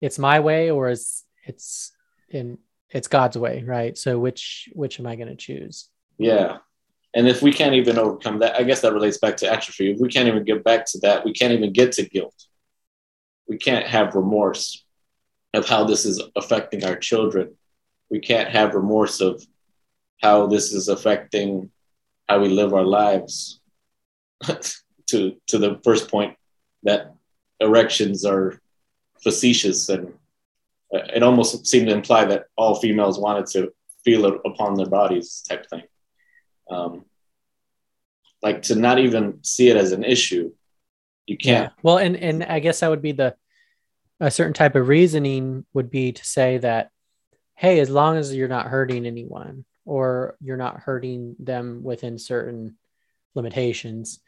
[0.00, 1.92] it's my way or it's it's
[2.28, 2.58] in
[2.90, 3.96] it's God's way, right?
[3.96, 5.88] So which which am I going to choose?
[6.18, 6.58] yeah.
[7.14, 9.90] And if we can't even overcome that, I guess that relates back to atrophy.
[9.90, 12.34] If we can't even get back to that, we can't even get to guilt.
[13.48, 14.84] We can't have remorse
[15.54, 17.54] of how this is affecting our children.
[18.10, 19.42] We can't have remorse of
[20.20, 21.70] how this is affecting
[22.28, 23.60] how we live our lives.
[25.06, 26.36] to to the first point
[26.82, 27.14] that
[27.60, 28.60] erections are
[29.22, 30.12] facetious and
[30.90, 33.72] it almost seemed to imply that all females wanted to
[34.04, 35.82] feel it upon their bodies type thing.
[36.70, 37.04] Um,
[38.42, 40.52] like to not even see it as an issue
[41.26, 41.72] you can't.
[41.82, 43.34] Well, and and I guess that would be the
[44.20, 46.90] a certain type of reasoning would be to say that
[47.56, 52.76] hey, as long as you're not hurting anyone or you're not hurting them within certain
[53.34, 54.20] limitations,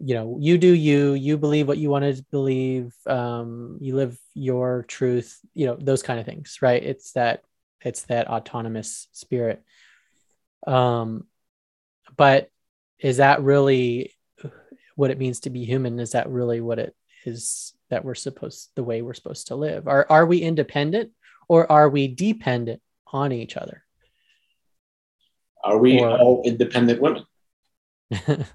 [0.00, 4.18] you know, you do you, you believe what you want to believe, um, you live
[4.34, 6.82] your truth, you know, those kind of things, right?
[6.82, 7.44] It's that
[7.82, 9.62] it's that autonomous spirit.
[10.66, 11.26] Um,
[12.16, 12.48] but
[12.98, 14.14] is that really
[14.96, 15.98] what it means to be human?
[15.98, 19.88] Is that really what it is that we're supposed the way we're supposed to live?
[19.88, 21.10] Are are we independent
[21.48, 23.84] or are we dependent on each other?
[25.64, 27.24] are we Or- all independent women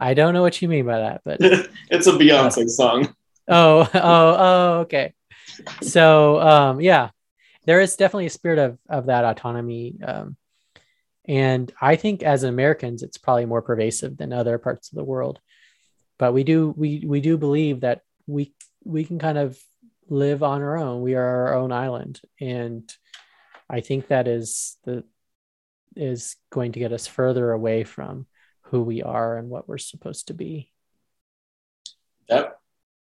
[0.00, 1.38] I don't know what you mean by that, but
[1.90, 3.14] it's a beyonce song
[3.48, 5.14] oh, oh, oh, okay.
[5.82, 7.10] So, um, yeah,
[7.66, 10.36] there is definitely a spirit of of that autonomy um,
[11.26, 15.40] And I think as Americans, it's probably more pervasive than other parts of the world.
[16.18, 19.58] But we do we we do believe that we we can kind of
[20.08, 21.02] live on our own.
[21.02, 22.92] We are our own island, and
[23.68, 25.04] I think that is the
[25.94, 28.26] is going to get us further away from
[28.72, 30.72] who we are and what we're supposed to be.
[32.28, 32.58] That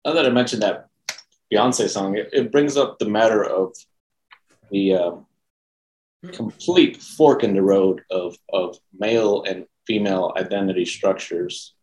[0.05, 0.89] now that I mentioned that
[1.51, 3.75] Beyonce song, it, it brings up the matter of
[4.69, 5.11] the uh,
[6.31, 11.73] complete fork in the road of of male and female identity structures.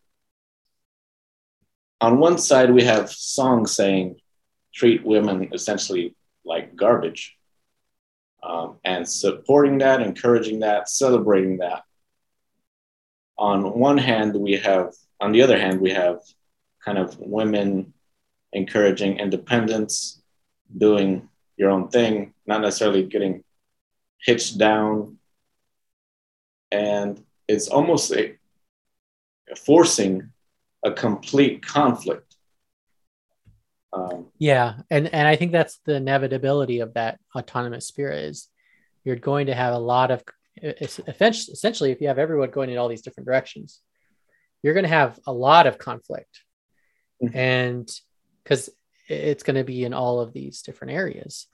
[2.01, 4.21] On one side, we have songs saying
[4.73, 6.14] treat women essentially
[6.45, 7.37] like garbage,
[8.45, 11.83] um, and supporting that, encouraging that, celebrating that.
[13.38, 16.21] On one hand, we have, on the other hand, we have
[16.85, 17.92] kind of women
[18.53, 20.23] encouraging independence,
[20.77, 23.45] doing your own thing, not necessarily getting
[24.21, 25.18] hitched down.
[26.71, 28.37] And it's almost a,
[29.57, 30.31] forcing
[30.85, 32.37] a complete conflict.
[33.92, 38.49] Um, yeah, and and I think that's the inevitability of that autonomous spirit is
[39.05, 40.25] you're going to have a lot of
[40.57, 43.81] essentially if you have everyone going in all these different directions,
[44.62, 46.43] you're going to have a lot of conflict,
[47.23, 47.37] mm-hmm.
[47.37, 47.91] and
[48.43, 48.71] because
[49.09, 51.47] it's going to be in all of these different areas.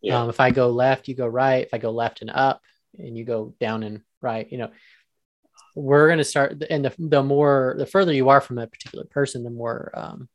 [0.00, 0.20] Yeah.
[0.20, 1.64] Um, if I go left, you go right.
[1.64, 2.60] If I go left and up,
[2.98, 4.70] and you go down and right, you know,
[5.74, 6.62] we're going to start.
[6.68, 10.28] And the the more the further you are from a particular person, the more um,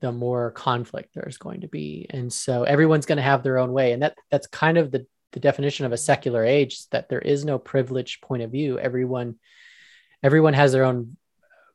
[0.00, 2.06] the more conflict there's going to be.
[2.10, 5.06] And so everyone's going to have their own way, and that that's kind of the
[5.34, 8.78] the definition of a secular age is that there is no privileged point of view.
[8.78, 9.34] Everyone
[10.22, 11.16] everyone has their own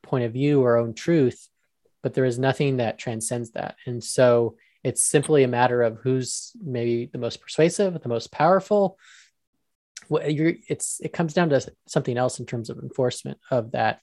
[0.02, 1.46] point of view or own truth,
[2.02, 3.76] but there is nothing that transcends that.
[3.86, 8.98] And so it's simply a matter of who's maybe the most persuasive, the most powerful.
[10.10, 14.00] It's it comes down to something else in terms of enforcement of that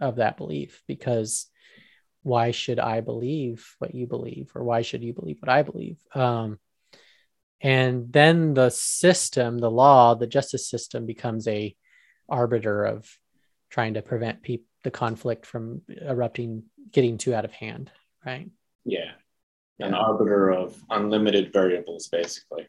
[0.00, 1.46] of that belief because
[2.24, 5.98] why should I believe what you believe or why should you believe what I believe?
[6.12, 6.58] Um,
[7.60, 11.74] and then the system, the law, the justice system becomes a
[12.28, 13.08] arbiter of
[13.70, 17.90] trying to prevent people the conflict from erupting, getting too out of hand,
[18.24, 18.48] right?
[18.84, 19.10] Yeah,
[19.80, 22.68] an arbiter of unlimited variables, basically.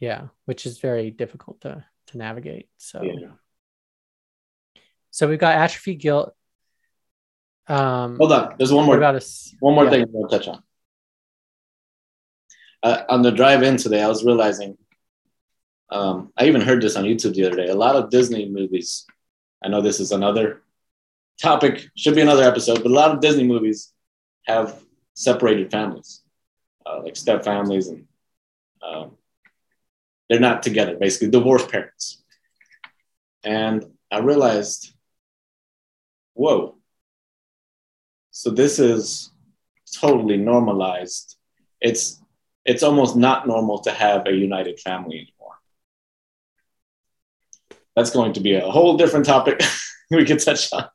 [0.00, 2.68] Yeah, which is very difficult to to navigate.
[2.76, 3.28] So, yeah.
[5.10, 6.34] so we've got atrophy guilt.
[7.68, 8.96] Um, Hold on, there's one more.
[8.96, 9.90] About us, one more yeah.
[9.90, 10.60] thing to touch on.
[12.84, 14.78] Uh, on the drive in today, I was realizing.
[15.90, 17.68] Um, I even heard this on YouTube the other day.
[17.68, 19.06] A lot of Disney movies.
[19.62, 20.62] I know this is another
[21.40, 23.92] topic, should be another episode, but a lot of Disney movies
[24.46, 24.82] have
[25.14, 26.24] separated families
[26.86, 28.06] uh, like step families, and
[28.82, 29.12] um,
[30.28, 32.22] they're not together, basically divorced parents.
[33.42, 34.94] And I realized,
[36.34, 36.76] whoa,
[38.30, 39.30] so this is
[40.00, 41.36] totally normalized.
[41.80, 42.20] It's
[42.64, 45.56] it's almost not normal to have a united family anymore.
[47.94, 49.62] That's going to be a whole different topic
[50.10, 50.88] we could touch on.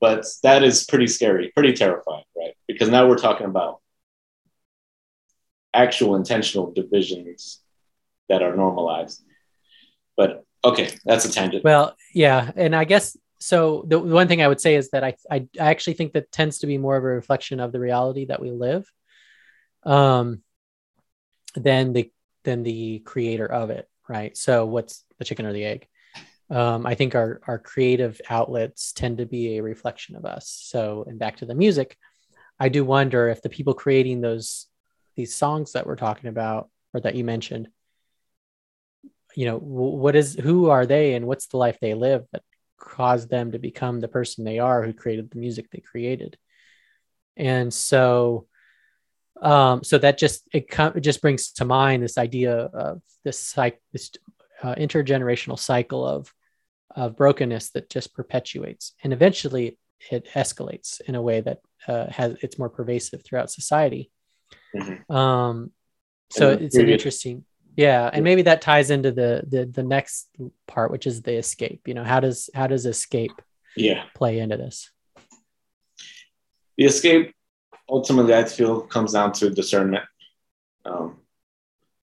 [0.00, 2.54] But that is pretty scary, pretty terrifying, right?
[2.66, 3.80] Because now we're talking about
[5.74, 7.60] actual intentional divisions
[8.28, 9.22] that are normalized.
[10.16, 11.64] But okay, that's a tangent.
[11.64, 13.84] Well, yeah, and I guess so.
[13.86, 16.58] The one thing I would say is that I I, I actually think that tends
[16.58, 18.90] to be more of a reflection of the reality that we live,
[19.84, 20.42] um,
[21.54, 22.10] than the
[22.44, 24.36] than the creator of it, right?
[24.36, 25.86] So what's the chicken or the egg?
[26.48, 30.48] Um, I think our our creative outlets tend to be a reflection of us.
[30.48, 31.96] So, and back to the music,
[32.58, 34.66] I do wonder if the people creating those
[35.16, 37.68] these songs that we're talking about or that you mentioned
[39.34, 42.42] you know what is who are they and what's the life they live that
[42.78, 46.36] caused them to become the person they are who created the music they created
[47.36, 48.46] and so
[49.42, 53.78] um so that just it, it just brings to mind this idea of this cycle
[53.92, 54.10] this
[54.62, 56.32] uh, intergenerational cycle of
[56.96, 59.78] of brokenness that just perpetuates and eventually
[60.10, 64.10] it escalates in a way that uh, has it's more pervasive throughout society
[64.74, 65.12] Mm-hmm.
[65.12, 65.72] Um,
[66.30, 67.44] so it's an interesting,
[67.76, 70.28] yeah, and maybe that ties into the the the next
[70.66, 71.82] part, which is the escape.
[71.86, 73.32] You know, how does how does escape
[73.76, 74.90] yeah play into this?
[76.78, 77.34] The escape
[77.90, 80.04] ultimately, I feel, comes down to discernment.
[80.84, 81.18] Um,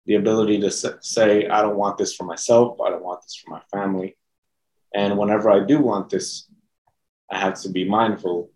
[0.05, 3.51] the ability to say, I don't want this for myself, I don't want this for
[3.51, 4.17] my family.
[4.93, 6.47] And whenever I do want this,
[7.29, 8.51] I have to be mindful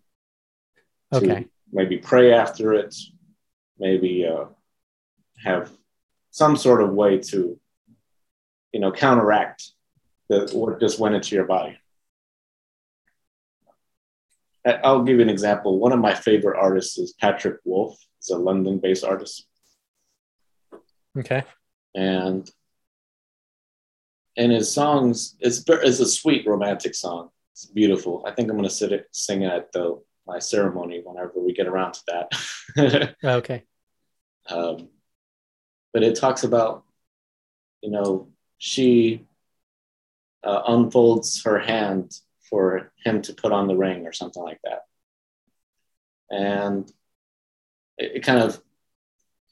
[1.12, 2.94] to maybe pray after it,
[3.78, 4.46] maybe uh,
[5.44, 5.70] have
[6.30, 7.58] some sort of way to,
[8.72, 9.70] you know, counteract
[10.28, 11.78] the what just went into your body.
[14.66, 15.78] I'll give you an example.
[15.78, 17.96] One of my favorite artists is Patrick Wolf.
[18.18, 19.46] He's a London-based artist.
[21.16, 21.44] Okay.
[21.94, 22.50] And
[24.36, 27.30] and his songs, it's it's a sweet romantic song.
[27.52, 28.24] It's beautiful.
[28.26, 31.68] I think I'm gonna sit it, sing it at the my ceremony whenever we get
[31.68, 33.14] around to that.
[33.24, 33.64] okay.
[34.48, 34.88] Um,
[35.92, 36.84] but it talks about,
[37.80, 39.26] you know, she
[40.42, 42.12] uh, unfolds her hand
[42.48, 44.82] for him to put on the ring or something like that.
[46.30, 46.90] And
[47.98, 48.60] it, it kind of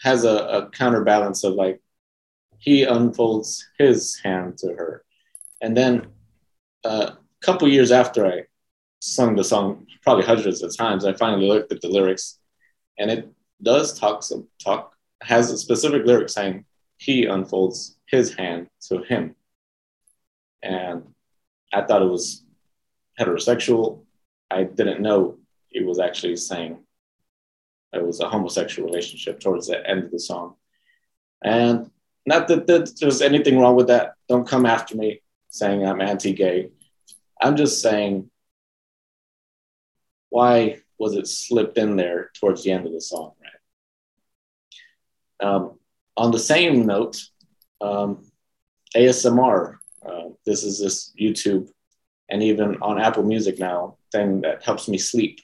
[0.02, 1.80] has a, a, counterbalance of like
[2.58, 5.04] he unfolds his hand to her.
[5.62, 6.08] And then
[6.84, 8.42] uh, a couple years after I
[9.00, 12.38] sung the song, probably hundreds of times, I finally looked at the lyrics
[12.98, 13.32] and it
[13.62, 16.64] does talk some talk has a specific lyric saying
[16.98, 19.34] he unfolds his hand to him.
[20.62, 21.02] And
[21.72, 22.43] I thought it was
[23.18, 24.04] heterosexual.
[24.50, 25.38] I didn't know
[25.70, 26.78] it was actually saying
[27.92, 30.54] it was a homosexual relationship towards the end of the song.
[31.42, 31.90] And
[32.26, 34.14] not that, that there's anything wrong with that.
[34.28, 36.70] Don't come after me saying I'm anti gay.
[37.40, 38.30] I'm just saying,
[40.30, 43.32] why was it slipped in there towards the end of the song,
[45.40, 45.48] right?
[45.48, 45.78] Um,
[46.16, 47.20] on the same note,
[47.80, 48.24] um,
[48.96, 49.76] ASMR.
[50.04, 51.68] Uh, this is this YouTube
[52.28, 55.40] and even on Apple Music now thing that helps me sleep.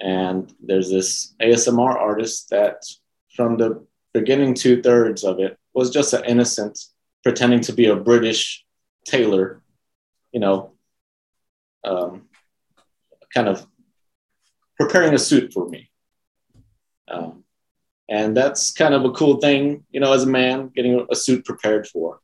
[0.00, 2.84] And there's this ASMR artist that,
[3.34, 6.78] from the beginning two thirds of it, was just an innocent,
[7.22, 8.64] pretending to be a British
[9.04, 9.62] tailor,
[10.32, 10.72] you know,
[11.84, 12.28] um,
[13.34, 13.66] kind of
[14.78, 15.90] preparing a suit for me.
[17.08, 17.44] Um,
[18.08, 21.44] and that's kind of a cool thing, you know, as a man, getting a suit
[21.44, 22.20] prepared for.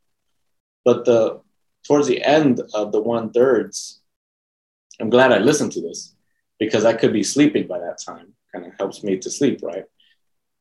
[0.83, 1.41] But the
[1.87, 4.01] towards the end of the one thirds,
[4.99, 6.15] I'm glad I listened to this
[6.59, 8.33] because I could be sleeping by that time.
[8.51, 9.85] Kind of helps me to sleep, right?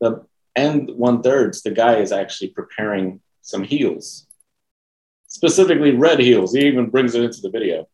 [0.01, 4.27] The end one thirds, the guy is actually preparing some heels,
[5.29, 6.55] specifically red heels.
[6.55, 7.89] He even brings it into the video,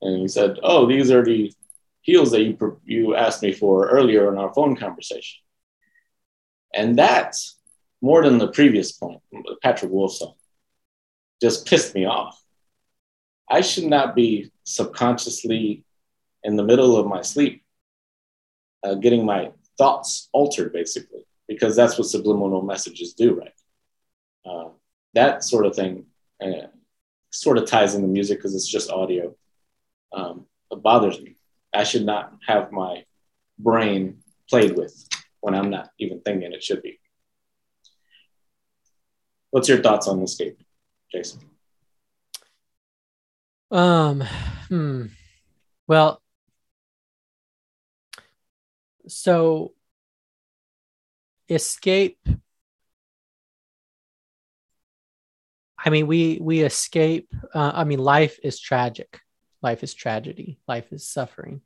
[0.00, 1.52] and he said, "Oh, these are the
[2.00, 5.40] heels that you you asked me for earlier in our phone conversation."
[6.72, 7.58] And that's
[8.00, 9.20] more than the previous point,
[9.62, 10.34] Patrick Wolf song,
[11.40, 12.40] just pissed me off.
[13.48, 15.84] I should not be subconsciously
[16.44, 17.64] in the middle of my sleep
[18.82, 23.52] uh, getting my thoughts altered, basically, because that's what subliminal messages do, right?
[24.44, 24.70] Uh,
[25.14, 26.06] that sort of thing
[26.42, 26.68] uh,
[27.30, 29.34] sort of ties in the music because it's just audio.
[30.12, 31.36] Um, it bothers me.
[31.74, 33.04] I should not have my
[33.58, 34.18] brain
[34.48, 35.06] played with
[35.40, 36.98] when I'm not even thinking it should be.
[39.50, 40.66] What's your thoughts on this statement,
[41.10, 41.40] Jason?
[43.70, 44.22] Um,
[44.68, 45.06] hmm.
[45.86, 46.22] Well,
[49.06, 49.72] so
[51.48, 52.18] escape.
[55.82, 57.32] I mean, we we escape.
[57.54, 59.20] Uh, I mean, life is tragic.
[59.62, 60.58] Life is tragedy.
[60.68, 61.60] Life is suffering.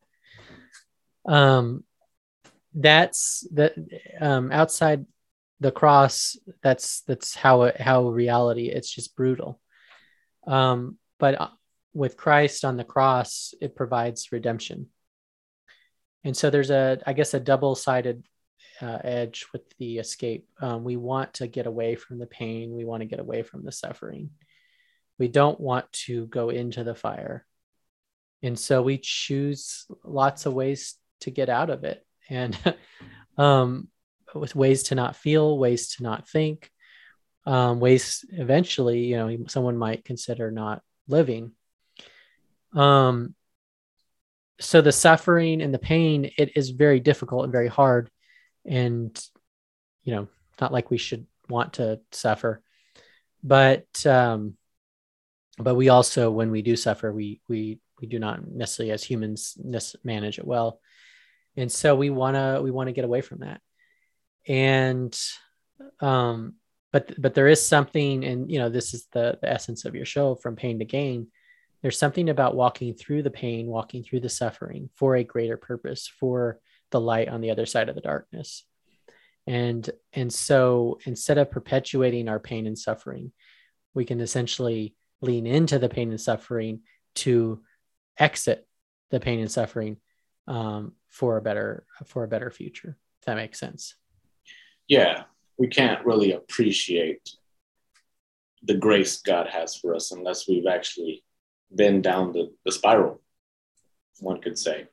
[1.27, 1.85] Um,
[2.75, 3.73] that's the
[4.21, 5.07] um, outside
[5.61, 6.37] the cross.
[6.63, 8.69] That's that's how it, how reality.
[8.69, 9.61] It's just brutal.
[10.47, 11.49] Um, but uh,
[11.93, 14.89] with Christ on the cross, it provides redemption.
[16.25, 18.25] And so there's a, I guess, a double sided
[18.81, 20.49] uh, edge with the escape.
[20.61, 23.65] Um, we want to get away from the pain, we want to get away from
[23.65, 24.31] the suffering.
[25.19, 27.47] We don't want to go into the fire.
[28.43, 32.05] And so we choose lots of ways to get out of it.
[32.29, 32.59] And
[33.39, 33.89] um,
[34.41, 36.71] with ways to not feel, ways to not think,
[37.47, 41.53] um, ways eventually, you know, someone might consider not living
[42.75, 43.35] um,
[44.61, 48.11] so the suffering and the pain, it is very difficult and very hard.
[48.65, 49.19] And,
[50.05, 50.29] you know,
[50.61, 52.63] not like we should want to suffer,
[53.43, 54.55] but, um,
[55.59, 59.57] but we also, when we do suffer, we, we, we do not necessarily as humans
[60.03, 60.81] manage it well.
[61.57, 63.61] And so we want to, we want to get away from that.
[64.47, 65.19] And,
[66.01, 66.55] um,
[66.93, 70.05] but, but there is something, and, you know, this is the, the essence of your
[70.05, 71.29] show from pain to gain
[71.85, 76.09] there's something about walking through the pain, walking through the suffering for a greater purpose,
[76.09, 76.59] for
[76.91, 78.65] the light on the other side of the darkness.
[79.47, 83.33] And and so instead of perpetuating our pain and suffering,
[83.93, 86.81] we can essentially lean into the pain and suffering
[87.17, 87.63] to
[88.19, 88.67] exit
[89.11, 89.99] the pain and suffering
[90.49, 92.97] um, for a better for a better future.
[93.21, 93.95] If that makes sense.
[94.89, 95.25] Yeah,
[95.59, 97.37] we can't really appreciate
[98.63, 101.23] the grace God has for us unless we've actually
[101.75, 103.21] been down the, the spiral,
[104.21, 104.89] one could say.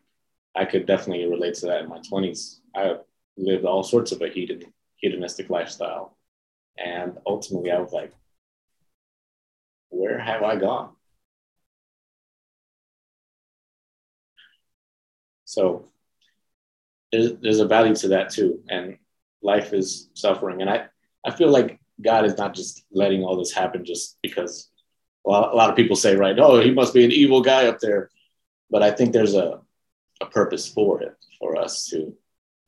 [0.55, 2.61] I could definitely relate to that in my 20s.
[2.75, 2.97] I
[3.37, 4.65] lived all sorts of a hedon,
[4.97, 6.17] hedonistic lifestyle.
[6.77, 8.13] And ultimately, I was like,
[9.89, 10.95] where have I gone?
[15.45, 15.91] So
[17.11, 18.61] there's, there's a value to that too.
[18.69, 18.97] And
[19.41, 20.61] life is suffering.
[20.61, 20.85] And I,
[21.25, 24.69] I feel like God is not just letting all this happen just because,
[25.23, 27.79] well, a lot of people say, right, oh, he must be an evil guy up
[27.79, 28.09] there.
[28.69, 29.61] But I think there's a,
[30.21, 32.15] a purpose for it for us to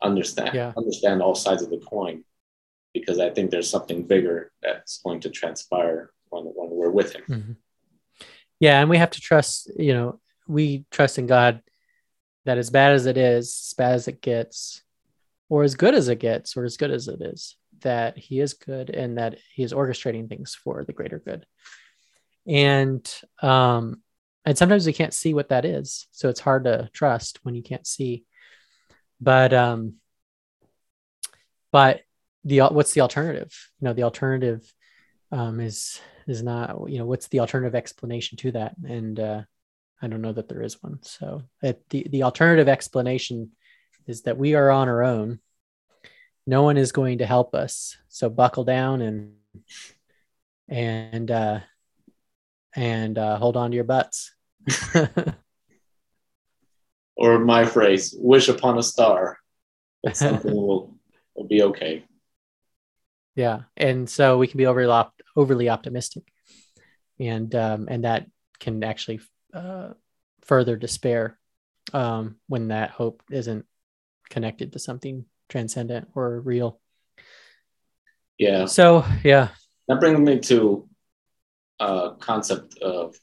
[0.01, 0.73] understand yeah.
[0.75, 2.25] understand all sides of the coin
[2.93, 7.23] because I think there's something bigger that's going to transpire when, when we're with him.
[7.27, 7.51] Mm-hmm.
[8.59, 11.61] Yeah, and we have to trust, you know, we trust in God
[12.45, 14.82] that as bad as it is, as bad as it gets,
[15.53, 18.55] or as good as it gets, or as good as it is, that he is
[18.55, 21.45] good and that he is orchestrating things for the greater good.
[22.47, 23.07] And
[23.39, 24.01] um
[24.45, 26.07] and sometimes we can't see what that is.
[26.11, 28.25] So it's hard to trust when you can't see.
[29.21, 29.97] But um
[31.71, 32.01] but
[32.43, 33.53] the what's the alternative?
[33.79, 34.73] You know, the alternative
[35.31, 38.73] um is is not, you know, what's the alternative explanation to that?
[38.83, 39.41] And uh
[40.01, 40.97] I don't know that there is one.
[41.03, 43.51] So it, the the alternative explanation
[44.07, 45.39] is that we are on our own.
[46.45, 47.97] No one is going to help us.
[48.09, 49.33] So buckle down and
[50.67, 51.59] and uh,
[52.75, 54.33] and uh, hold on to your butts.
[57.15, 59.37] or my phrase, wish upon a star
[60.03, 60.95] that something will,
[61.35, 62.03] will be okay.
[63.35, 63.61] Yeah.
[63.77, 66.23] And so we can be overly, op- overly optimistic.
[67.19, 68.27] And um, and that
[68.59, 69.21] can actually
[69.53, 69.89] uh,
[70.41, 71.37] further despair
[71.93, 73.65] um, when that hope isn't
[74.29, 76.79] connected to something transcendent or real.
[78.37, 78.65] Yeah.
[78.65, 79.49] So yeah.
[79.87, 80.89] That brings me to
[81.79, 83.15] a concept of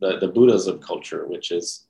[0.00, 1.86] the, the Buddhism culture, which is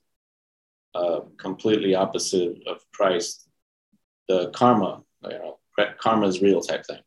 [0.95, 3.47] uh, completely opposite of Christ,
[4.27, 5.59] the karma, you know,
[5.99, 7.01] karma is real type thing.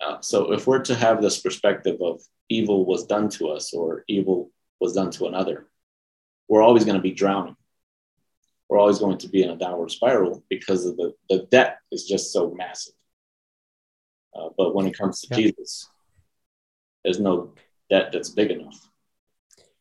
[0.00, 4.04] Uh, so if we're to have this perspective of evil was done to us or
[4.08, 5.66] evil was done to another,
[6.48, 7.56] we're always going to be drowning.
[8.68, 12.04] We're always going to be in a downward spiral because of the, the debt is
[12.04, 12.94] just so massive.
[14.34, 15.36] Uh, but when it comes to yeah.
[15.36, 15.88] Jesus,
[17.02, 17.54] there's no
[17.88, 18.78] debt that's big enough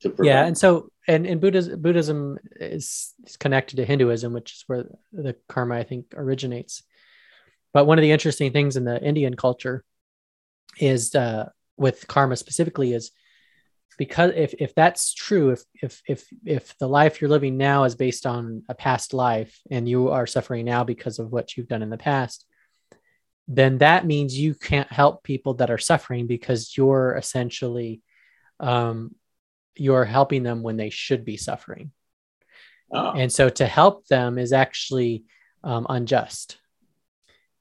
[0.02, 0.34] to prevent.
[0.34, 4.86] Yeah, and so and and Buddhism Buddhism is, is connected to Hinduism, which is where
[5.12, 6.84] the karma I think originates.
[7.74, 9.84] But one of the interesting things in the Indian culture
[10.80, 13.12] is uh, with karma specifically is
[13.98, 17.95] because if if that's true if if if if the life you're living now is
[17.95, 21.82] based on a past life and you are suffering now because of what you've done
[21.82, 22.45] in the past
[23.48, 28.02] then that means you can't help people that are suffering because you're essentially
[28.60, 29.16] um,
[29.76, 31.91] you're helping them when they should be suffering
[32.91, 33.12] oh.
[33.12, 35.26] and so to help them is actually
[35.64, 36.58] um, unjust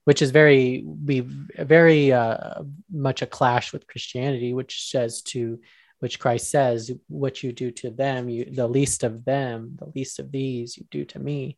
[0.03, 2.61] which is very be very uh,
[2.91, 5.59] much a clash with christianity which says to
[5.99, 10.19] which Christ says, what you do to them, you the least of them, the least
[10.19, 11.57] of these, you do to me.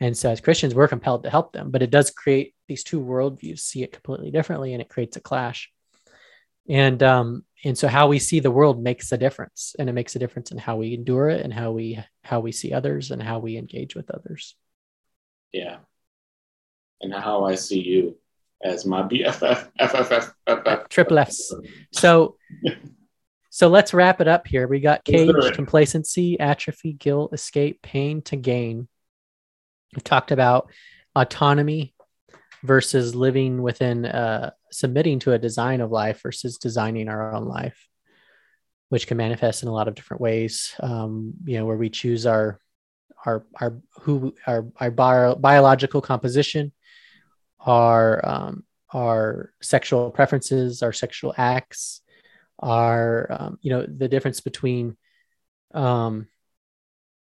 [0.00, 3.00] And so as Christians, we're compelled to help them, but it does create these two
[3.00, 5.70] worldviews, see it completely differently, and it creates a clash.
[6.68, 10.14] And um, and so how we see the world makes a difference, and it makes
[10.16, 13.22] a difference in how we endure it, and how we how we see others, and
[13.22, 14.54] how we engage with others.
[15.52, 15.78] Yeah,
[17.00, 18.16] and how I see you
[18.62, 20.88] as my BFF, FFF, FFF.
[20.88, 21.52] triple Fs.
[21.92, 22.36] So
[23.54, 24.66] So let's wrap it up here.
[24.66, 28.88] We got cage, complacency, atrophy, guilt, escape, pain to gain.
[29.94, 30.70] We've talked about
[31.14, 31.94] autonomy
[32.62, 37.90] versus living within, uh, submitting to a design of life versus designing our own life,
[38.88, 40.74] which can manifest in a lot of different ways.
[40.80, 42.58] Um, you know, where we choose our
[43.26, 46.72] our our who our our bio, biological composition,
[47.60, 52.02] our um, our sexual preferences, our sexual acts,
[52.62, 54.96] are um, you know the difference between
[55.74, 56.28] um,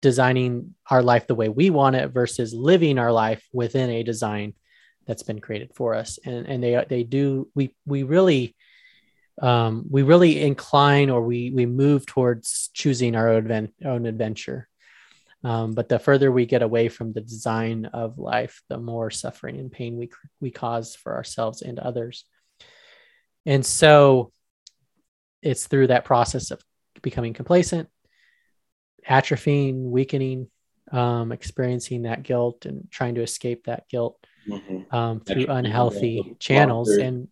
[0.01, 4.53] designing our life the way we want it versus living our life within a design
[5.07, 6.19] that's been created for us.
[6.25, 8.55] And and they they do we we really
[9.41, 14.67] um, we really incline or we we move towards choosing our own, own adventure.
[15.43, 19.59] Um, but the further we get away from the design of life the more suffering
[19.59, 22.25] and pain we we cause for ourselves and others.
[23.45, 24.31] And so
[25.41, 26.63] it's through that process of
[27.01, 27.89] becoming complacent,
[29.07, 30.47] atrophying, weakening,
[30.91, 34.17] um, experiencing that guilt and trying to escape that guilt
[34.47, 34.95] mm-hmm.
[34.95, 36.89] um, through unhealthy channels.
[36.89, 37.29] And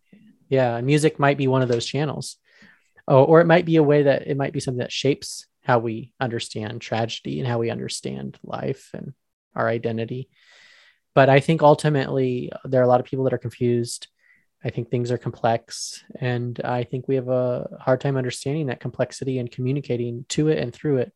[0.48, 2.36] yeah, music might be one of those channels.
[3.06, 5.78] oh, or it might be a way that it might be something that shapes how
[5.78, 9.12] we understand tragedy and how we understand life and
[9.54, 10.28] our identity.
[11.14, 14.08] But I think ultimately there are a lot of people that are confused.
[14.62, 18.80] I think things are complex, and I think we have a hard time understanding that
[18.80, 21.12] complexity and communicating to it and through it.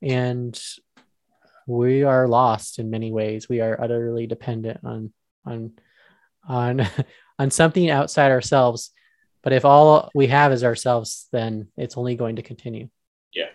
[0.00, 0.58] And
[1.66, 3.48] we are lost in many ways.
[3.48, 5.12] We are utterly dependent on
[5.44, 5.72] on
[6.46, 6.86] on
[7.38, 8.90] on something outside ourselves.
[9.42, 12.88] But if all we have is ourselves, then it's only going to continue.
[13.34, 13.48] Yeah.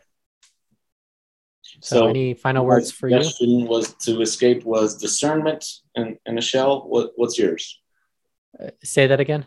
[1.64, 3.16] So, so any final words for you?
[3.16, 6.88] Question was to escape was discernment and in, in a shell.
[6.88, 7.82] What what's yours?
[8.84, 9.46] Say that again.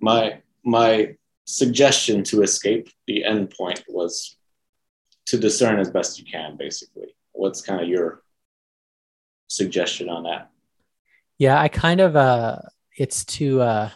[0.00, 4.36] My my suggestion to escape the end point was
[5.26, 8.22] to discern as best you can, basically what's kind of your
[9.48, 10.50] suggestion on that?
[11.38, 12.58] Yeah, I kind of uh
[12.96, 13.90] it's to uh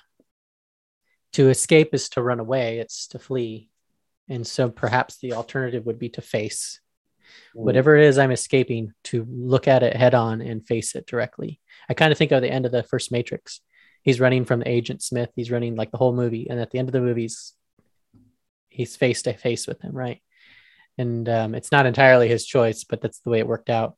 [1.35, 3.69] to escape is to run away, it's to flee.
[4.29, 6.81] And so perhaps the alternative would be to face
[7.55, 7.61] mm.
[7.61, 11.61] whatever it is I'm escaping, to look at it head on and face it directly.
[11.89, 13.61] I kind of think of the end of the first Matrix.
[14.05, 15.31] He's running from Agent Smith.
[15.35, 17.55] He's running like the whole movie, and at the end of the movies,
[18.69, 20.21] he's face to face with him, right?
[20.99, 23.97] and um, it's not entirely his choice, but that's the way it worked out.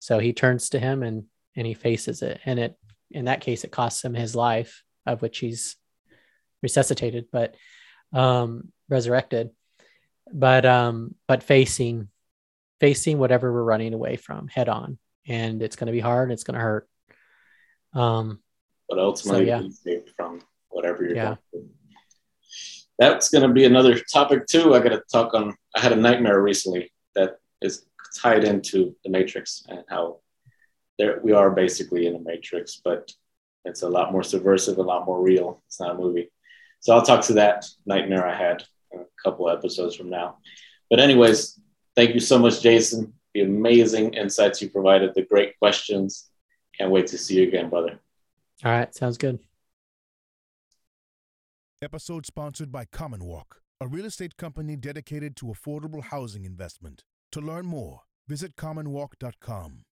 [0.00, 1.24] So he turns to him and
[1.56, 2.78] and he faces it, and it
[3.10, 5.76] in that case it costs him his life, of which he's
[6.62, 7.56] resuscitated, but
[8.12, 9.50] um, resurrected.
[10.32, 12.08] But um, but facing
[12.80, 16.32] facing whatever we're running away from head on, and it's going to be hard.
[16.32, 16.88] It's going to hurt.
[17.92, 18.40] Um,
[18.90, 19.98] but ultimately, so, yeah.
[20.16, 21.36] from whatever you're yeah.
[21.52, 21.70] Doing
[23.00, 24.74] that's going to be another topic too.
[24.74, 25.56] I got to talk on.
[25.74, 27.86] I had a nightmare recently that is
[28.20, 30.20] tied into the Matrix and how
[30.98, 33.10] there we are basically in the Matrix, but
[33.64, 35.62] it's a lot more subversive, a lot more real.
[35.66, 36.30] It's not a movie.
[36.80, 40.36] So I'll talk to that nightmare I had a couple episodes from now.
[40.90, 41.58] But anyways,
[41.96, 43.14] thank you so much, Jason.
[43.32, 46.28] The amazing insights you provided, the great questions.
[46.76, 47.98] Can't wait to see you again, brother.
[48.64, 49.38] All right, sounds good.
[51.82, 57.04] Episode sponsored by CommonWalk, a real estate company dedicated to affordable housing investment.
[57.32, 59.84] To learn more, visit commonwalk.com.